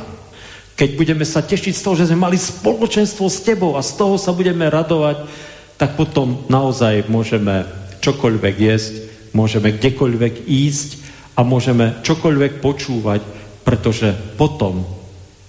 Keď 0.74 0.90
budeme 0.98 1.22
sa 1.22 1.46
tešiť 1.46 1.74
z 1.78 1.84
toho, 1.86 1.94
že 1.94 2.10
sme 2.10 2.26
mali 2.26 2.38
spoločenstvo 2.38 3.30
s 3.30 3.46
Tebou 3.46 3.78
a 3.78 3.86
z 3.86 3.94
toho 3.94 4.18
sa 4.18 4.34
budeme 4.34 4.66
radovať, 4.66 5.30
tak 5.78 5.94
potom 5.94 6.50
naozaj 6.50 7.06
môžeme 7.14 7.66
čokoľvek 8.02 8.56
jesť, 8.58 8.94
môžeme 9.38 9.70
kdekoľvek 9.70 10.50
ísť 10.50 10.90
a 11.34 11.42
môžeme 11.42 12.00
čokoľvek 12.06 12.62
počúvať, 12.62 13.22
pretože 13.66 14.14
potom 14.38 14.86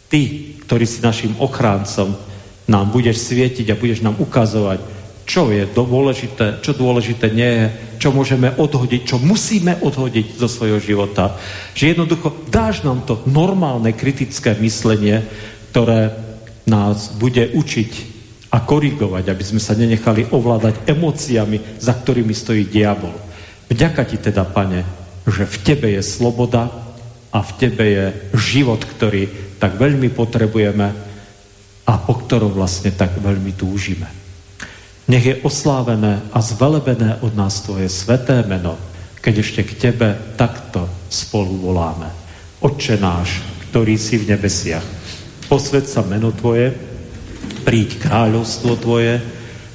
Ty, 0.08 0.22
ktorý 0.64 0.86
si 0.86 1.02
našim 1.02 1.34
ochráncom, 1.42 2.14
nám 2.64 2.86
budeš 2.94 3.28
svietiť 3.28 3.66
a 3.72 3.80
budeš 3.80 4.00
nám 4.00 4.16
ukazovať, 4.16 4.80
čo 5.24 5.48
je 5.48 5.64
dôležité, 5.68 6.60
čo 6.60 6.76
dôležité 6.76 7.32
nie 7.32 7.50
je, 7.50 7.66
čo 8.00 8.12
môžeme 8.12 8.52
odhodiť, 8.52 9.00
čo 9.08 9.16
musíme 9.20 9.80
odhodiť 9.80 10.36
zo 10.36 10.48
svojho 10.48 10.80
života. 10.80 11.36
Že 11.72 11.96
jednoducho 11.96 12.28
dáš 12.52 12.84
nám 12.84 13.04
to 13.08 13.24
normálne 13.24 13.88
kritické 13.96 14.52
myslenie, 14.60 15.24
ktoré 15.72 16.12
nás 16.68 17.12
bude 17.16 17.52
učiť 17.56 17.92
a 18.52 18.62
korigovať, 18.62 19.24
aby 19.32 19.44
sme 19.44 19.60
sa 19.60 19.74
nenechali 19.74 20.30
ovládať 20.30 20.86
emóciami, 20.86 21.80
za 21.80 21.96
ktorými 21.96 22.32
stojí 22.36 22.68
diabol. 22.68 23.12
Vďaka 23.66 24.02
ti 24.04 24.20
teda, 24.20 24.44
pane, 24.46 25.03
že 25.24 25.48
v 25.48 25.56
tebe 25.64 25.88
je 25.92 26.02
sloboda 26.04 26.68
a 27.32 27.38
v 27.40 27.50
tebe 27.56 27.84
je 27.84 28.06
život, 28.36 28.78
ktorý 28.78 29.56
tak 29.58 29.80
veľmi 29.80 30.12
potrebujeme 30.12 30.88
a 31.84 31.92
po 32.00 32.14
ktorom 32.20 32.52
vlastne 32.52 32.92
tak 32.92 33.16
veľmi 33.20 33.52
túžime. 33.56 34.08
Nech 35.04 35.24
je 35.24 35.40
oslávené 35.44 36.24
a 36.32 36.40
zvelebené 36.40 37.20
od 37.20 37.36
nás 37.36 37.60
Tvoje 37.60 37.92
sveté 37.92 38.40
meno, 38.48 38.80
keď 39.20 39.34
ešte 39.40 39.62
k 39.64 39.72
Tebe 39.88 40.08
takto 40.36 40.88
spolu 41.12 41.60
voláme. 41.60 42.08
Otče 42.64 42.96
náš, 42.96 43.44
ktorý 43.68 44.00
si 44.00 44.16
v 44.16 44.32
nebesiach, 44.32 44.84
posved 45.48 45.84
sa 45.84 46.00
meno 46.08 46.32
Tvoje, 46.32 46.72
príď 47.68 48.00
kráľovstvo 48.00 48.80
Tvoje, 48.80 49.20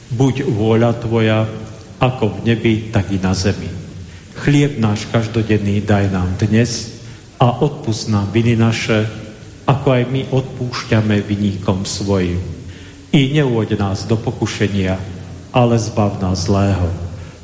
buď 0.10 0.50
vôľa 0.50 0.97
Tvoja, 0.97 1.45
ako 2.02 2.41
v 2.41 2.50
nebi, 2.50 2.74
tak 2.89 3.14
i 3.14 3.22
na 3.22 3.38
zemi. 3.38 3.78
Chlieb 4.39 4.79
náš 4.79 5.03
každodenný 5.11 5.83
daj 5.83 6.15
nám 6.15 6.39
dnes 6.39 7.03
a 7.43 7.59
odpust 7.59 8.07
nám 8.07 8.31
viny 8.31 8.55
naše, 8.55 9.03
ako 9.67 9.87
aj 9.91 10.03
my 10.07 10.31
odpúšťame 10.31 11.19
vyníkom 11.19 11.83
svojim. 11.83 12.39
I 13.11 13.35
neuvoď 13.35 13.75
nás 13.75 14.07
do 14.07 14.15
pokušenia, 14.15 14.95
ale 15.51 15.75
zbav 15.75 16.23
nás 16.23 16.47
zlého. 16.47 16.87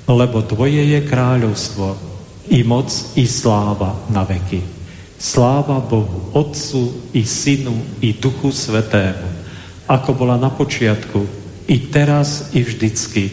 Lebo 0.08 0.40
Tvoje 0.40 0.88
je 0.96 1.04
kráľovstvo, 1.04 2.00
i 2.56 2.64
moc, 2.64 2.88
i 3.20 3.28
sláva 3.28 4.00
na 4.08 4.24
veky. 4.24 4.64
Sláva 5.20 5.84
Bohu, 5.84 6.32
Otcu, 6.32 7.12
i 7.12 7.28
Synu, 7.28 8.00
i 8.00 8.16
Duchu 8.16 8.56
Svetému, 8.56 9.28
ako 9.84 10.16
bola 10.16 10.40
na 10.40 10.48
počiatku, 10.48 11.28
i 11.68 11.92
teraz, 11.92 12.56
i 12.56 12.64
vždycky, 12.64 13.24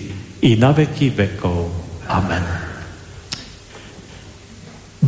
i 0.43 0.59
na 0.59 0.75
veky 0.75 1.15
vekov. 1.15 1.71
Amen. 2.11 2.72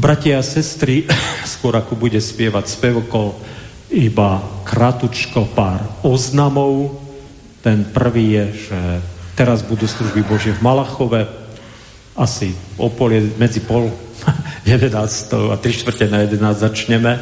Bratia 0.05 0.37
a 0.37 0.45
sestry, 0.45 1.09
skôr 1.57 1.73
ako 1.81 1.97
bude 1.97 2.21
spievať 2.21 2.69
spevokol, 2.69 3.41
iba 3.89 4.45
kratučko 4.69 5.49
pár 5.57 5.81
oznamov. 6.05 7.01
Ten 7.65 7.89
prvý 7.89 8.37
je, 8.37 8.45
že 8.69 8.81
Teraz 9.35 9.67
budú 9.67 9.91
služby 9.91 10.23
Božie 10.23 10.55
v 10.55 10.63
Malachove, 10.63 11.27
asi 12.15 12.55
o 12.79 12.87
pol, 12.87 13.35
medzi 13.35 13.59
pol 13.59 13.91
11 14.63 14.95
a 15.51 15.59
3 15.59 15.81
čtvrte 15.83 16.07
na 16.07 16.23
11 16.23 16.39
začneme. 16.55 17.19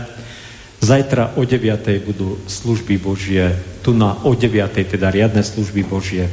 Zajtra 0.84 1.40
o 1.40 1.48
9 1.48 2.04
budú 2.04 2.36
služby 2.44 3.00
Božie, 3.00 3.56
tu 3.80 3.96
na 3.96 4.12
o 4.28 4.36
9 4.36 4.92
teda 4.92 5.08
riadne 5.08 5.40
služby 5.40 5.88
Božie. 5.88 6.28
E, 6.28 6.32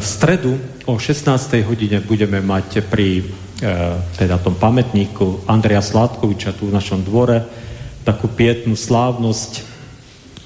v 0.00 0.06
stredu 0.06 0.56
o 0.88 0.96
16. 0.96 1.28
hodine 1.68 2.00
budeme 2.00 2.40
mať 2.40 2.88
pri 2.88 3.28
teda 4.14 4.38
tom 4.38 4.54
pamätníku 4.54 5.50
Andreja 5.50 5.82
Sládkoviča 5.82 6.54
tu 6.54 6.70
v 6.70 6.76
našom 6.78 7.02
dvore 7.02 7.42
takú 8.06 8.30
pietnú 8.30 8.78
slávnosť 8.78 9.78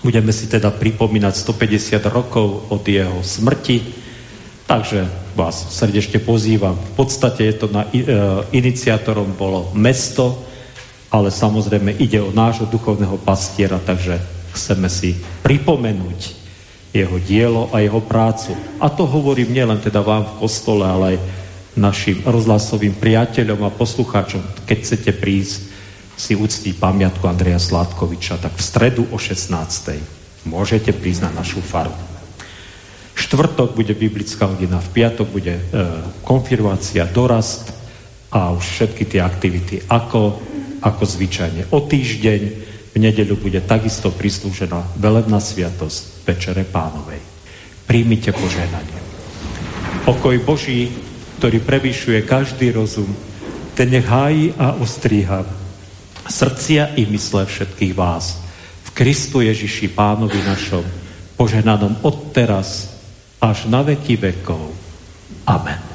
Budeme 0.03 0.35
si 0.35 0.51
teda 0.51 0.75
pripomínať 0.75 1.31
150 1.31 2.03
rokov 2.11 2.67
od 2.75 2.83
jeho 2.83 3.23
smrti, 3.23 3.87
takže 4.67 5.07
vás 5.39 5.55
srdečne 5.79 6.19
pozývam. 6.19 6.75
V 6.75 6.93
podstate 6.99 7.47
je 7.47 7.55
to 7.55 7.67
na, 7.71 7.87
e, 7.95 8.03
iniciátorom 8.51 9.39
bolo 9.39 9.71
mesto, 9.79 10.43
ale 11.07 11.31
samozrejme 11.31 12.03
ide 12.03 12.19
o 12.19 12.35
nášho 12.35 12.67
duchovného 12.67 13.15
pastiera, 13.23 13.79
takže 13.79 14.19
chceme 14.59 14.91
si 14.91 15.15
pripomenúť 15.47 16.21
jeho 16.91 17.17
dielo 17.23 17.71
a 17.71 17.79
jeho 17.79 18.03
prácu. 18.03 18.59
A 18.83 18.91
to 18.91 19.07
hovorím 19.07 19.55
nielen 19.55 19.79
teda 19.79 20.03
vám 20.03 20.27
v 20.27 20.39
kostole, 20.43 20.83
ale 20.83 21.05
aj 21.15 21.19
našim 21.77 22.21
rozhlasovým 22.25 22.93
priateľom 23.01 23.65
a 23.65 23.71
poslucháčom, 23.73 24.69
keď 24.69 24.79
chcete 24.85 25.11
prísť 25.17 25.61
si 26.17 26.37
uctí 26.37 26.77
pamiatku 26.77 27.25
Andreja 27.25 27.59
Sládkoviča, 27.59 28.39
tak 28.39 28.55
v 28.55 28.63
stredu 28.63 29.03
o 29.09 29.17
16. 29.17 29.57
môžete 30.45 30.93
prísť 30.93 31.29
na 31.29 31.41
našu 31.41 31.65
faru. 31.65 31.93
Štvrtok 33.17 33.77
bude 33.77 33.97
biblická 33.97 34.49
hodina, 34.49 34.81
v 34.81 34.93
piatok 34.93 35.29
bude 35.29 35.55
e, 35.57 35.63
konfirmácia, 36.25 37.09
dorast 37.09 37.73
a 38.33 38.53
už 38.53 38.65
všetky 38.65 39.05
tie 39.09 39.21
aktivity 39.21 39.85
ako, 39.89 40.41
ako 40.81 41.03
zvyčajne. 41.05 41.73
O 41.73 41.85
týždeň 41.85 42.43
v 42.93 42.97
nedeľu 43.01 43.41
bude 43.41 43.61
takisto 43.65 44.13
prislúžená 44.13 45.01
velebná 45.01 45.41
sviatosť 45.41 46.29
Večere 46.29 46.65
Pánovej. 46.69 47.21
Príjmite 47.89 48.37
požehnanie. 48.37 49.01
Pokoj 50.05 50.37
Boží, 50.45 50.93
ktorý 51.43 51.59
prevyšuje 51.59 52.23
každý 52.23 52.71
rozum, 52.71 53.11
ten 53.75 53.91
nech 53.91 54.07
hájí 54.07 54.55
a 54.63 54.79
ostríha 54.79 55.43
srdcia 56.31 56.95
i 56.95 57.03
mysle 57.11 57.51
všetkých 57.51 57.99
vás. 57.99 58.39
V 58.87 58.95
Kristu 58.95 59.43
Ježiši 59.43 59.91
Pánovi 59.91 60.39
našom, 60.39 60.87
poženanom 61.35 61.99
od 62.07 62.31
teraz 62.31 62.95
až 63.43 63.67
na 63.67 63.83
veky 63.83 64.23
vekov. 64.23 64.71
Amen. 65.43 65.92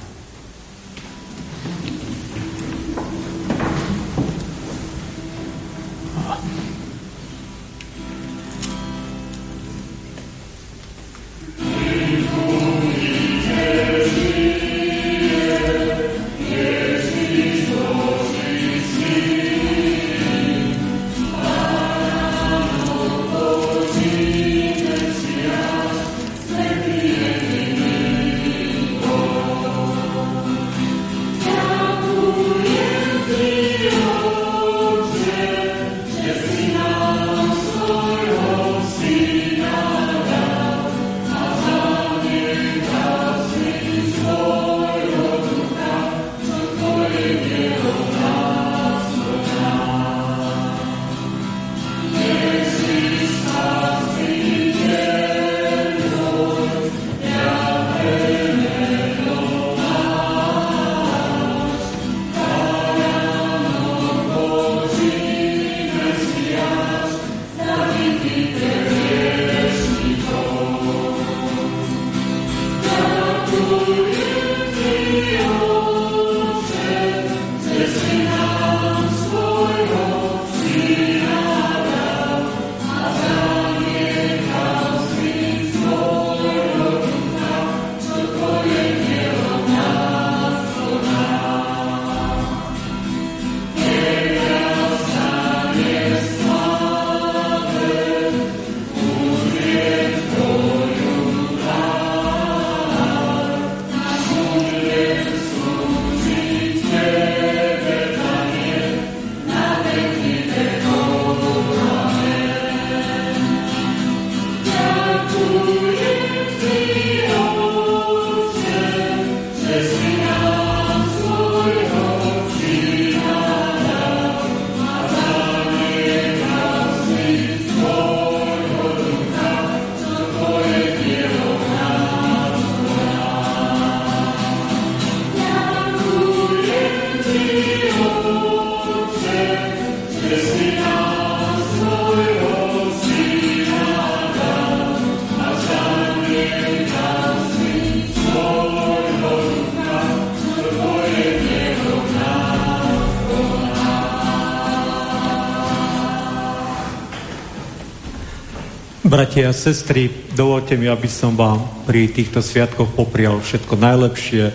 Bratia 159.38 159.54
a 159.54 159.62
sestry, 159.70 160.10
dovolte 160.34 160.74
mi, 160.74 160.90
aby 160.90 161.06
som 161.06 161.38
vám 161.38 161.62
pri 161.86 162.10
týchto 162.10 162.42
sviatkoch 162.42 162.90
poprial 162.98 163.38
všetko 163.38 163.78
najlepšie, 163.78 164.50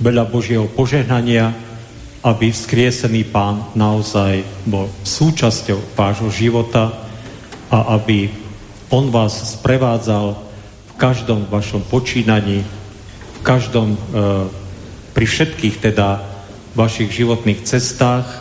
veľa 0.00 0.24
Božieho 0.24 0.72
požehnania, 0.72 1.52
aby 2.24 2.48
vzkriesený 2.48 3.28
Pán 3.28 3.60
naozaj 3.76 4.40
bol 4.64 4.88
súčasťou 5.04 5.92
vášho 5.92 6.32
života 6.32 6.96
a 7.68 7.92
aby 7.92 8.32
On 8.88 9.12
vás 9.12 9.36
sprevádzal 9.52 10.32
v 10.32 10.92
každom 10.96 11.44
vašom 11.52 11.84
počínaní, 11.92 12.64
v 13.36 13.40
každom, 13.44 14.00
e, 14.00 14.48
pri 15.12 15.26
všetkých 15.28 15.92
teda 15.92 16.24
vašich 16.72 17.12
životných 17.12 17.68
cestách 17.68 18.40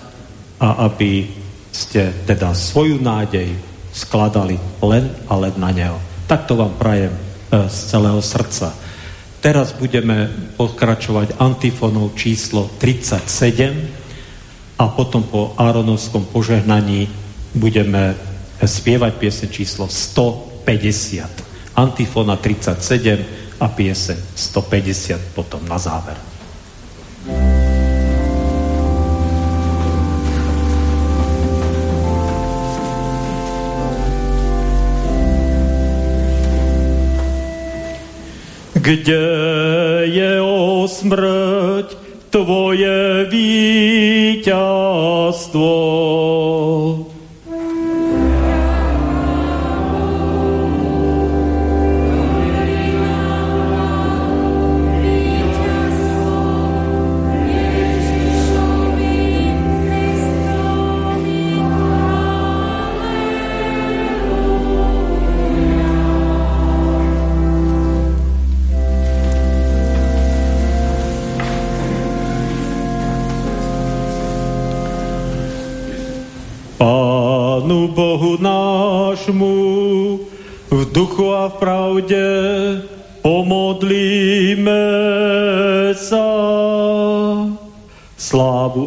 a 0.55 0.87
aby 0.87 1.27
ste 1.75 2.15
teda 2.23 2.55
svoju 2.55 2.95
nádej 2.95 3.70
skladali 4.01 4.57
len 4.81 5.13
a 5.29 5.33
len 5.37 5.53
na 5.61 5.69
Neho. 5.69 6.01
Tak 6.25 6.49
to 6.49 6.57
vám 6.57 6.73
prajem 6.81 7.13
e, 7.13 7.19
z 7.69 7.77
celého 7.93 8.21
srdca. 8.21 8.73
Teraz 9.41 9.73
budeme 9.73 10.29
pokračovať 10.57 11.37
antifonou 11.41 12.13
číslo 12.13 12.69
37 12.77 13.21
a 14.77 14.85
potom 14.89 15.25
po 15.25 15.53
Áronovskom 15.57 16.29
požehnaní 16.29 17.09
budeme 17.53 18.13
spievať 18.61 19.13
piesen 19.17 19.49
číslo 19.49 19.89
150. 19.89 21.75
Antifona 21.77 22.37
37 22.37 23.57
a 23.61 23.67
piesen 23.69 24.17
150 24.37 25.37
potom 25.37 25.61
na 25.65 25.81
záver. 25.81 26.30
Kde 38.81 39.29
je 40.09 40.41
o 40.41 40.89
smrť 40.89 41.93
tvoje 42.33 43.29
víťazstvo? 43.29 44.81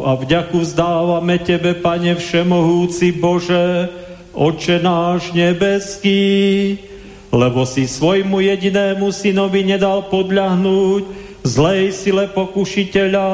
A 0.05 0.13
vďaku 0.13 0.61
zdávame 0.61 1.41
Tebe, 1.41 1.73
Pane 1.73 2.13
Všemohúci 2.13 3.09
Bože, 3.17 3.89
Oče 4.37 4.77
náš 4.83 5.33
nebeský, 5.33 6.77
lebo 7.33 7.65
si 7.65 7.89
svojmu 7.89 8.37
jedinému 8.43 9.09
synovi 9.09 9.65
nedal 9.65 10.05
podľahnúť 10.13 11.03
zlej 11.41 11.89
sile 11.89 12.29
pokušiteľa 12.29 13.29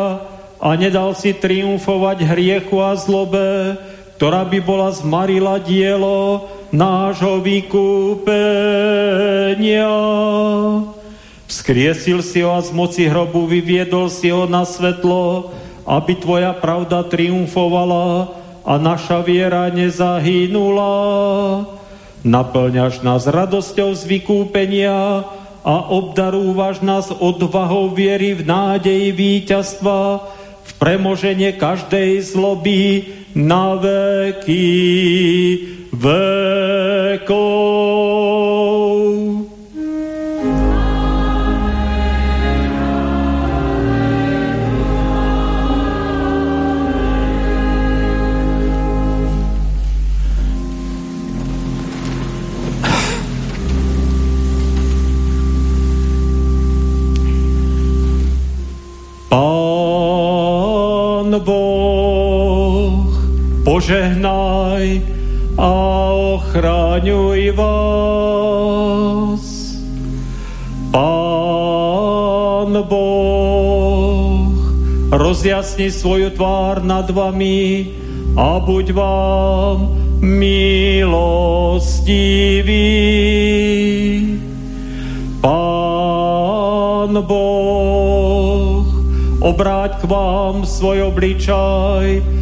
a 0.61 0.69
nedal 0.79 1.11
si 1.11 1.35
triumfovať 1.35 2.23
hriechu 2.23 2.79
a 2.79 2.95
zlobe, 2.95 3.75
ktorá 4.15 4.47
by 4.47 4.59
bola 4.63 4.95
zmarila 4.95 5.59
dielo 5.59 6.47
nášho 6.71 7.43
vykúpenia. 7.43 8.31
Vzkriesil 11.51 12.23
si 12.23 12.45
ho 12.45 12.55
a 12.55 12.63
z 12.63 12.71
moci 12.71 13.11
hrobu 13.11 13.43
vyviedol 13.49 14.07
si 14.07 14.31
ho 14.31 14.47
na 14.47 14.63
svetlo, 14.63 15.51
aby 15.85 16.13
tvoja 16.17 16.53
pravda 16.53 17.03
triumfovala 17.05 18.33
a 18.61 18.73
naša 18.77 19.25
viera 19.25 19.69
nezahynula. 19.73 20.93
Naplňaš 22.21 23.01
nás 23.01 23.25
radosťou 23.25 23.97
z 23.97 24.03
vykúpenia 24.05 25.25
a 25.61 25.75
obdarúvaš 25.89 26.85
nás 26.85 27.09
odvahou 27.09 27.89
viery 27.93 28.37
v 28.37 28.45
nádeji 28.45 29.09
víťazstva, 29.13 30.21
v 30.61 30.71
premoženie 30.77 31.57
každej 31.57 32.21
zloby, 32.21 33.17
na 33.35 33.79
veky 33.79 34.67
vekov. 35.95 37.31
Požehnaj 63.81 65.01
a 65.57 65.73
ochraňuj 66.37 67.49
vás. 67.57 69.41
Pán 70.93 72.77
Boh, 72.85 74.53
rozjasni 75.09 75.89
svoju 75.89 76.29
tvár 76.29 76.85
nad 76.85 77.09
vami 77.09 77.89
a 78.37 78.61
buď 78.61 78.93
vám 78.93 79.97
milostivý. 80.21 81.25
Pán 85.41 87.17
Boh, 87.25 88.85
obráť 89.41 90.05
k 90.05 90.05
vám 90.05 90.69
svoj 90.69 91.09
obličaj 91.09 92.41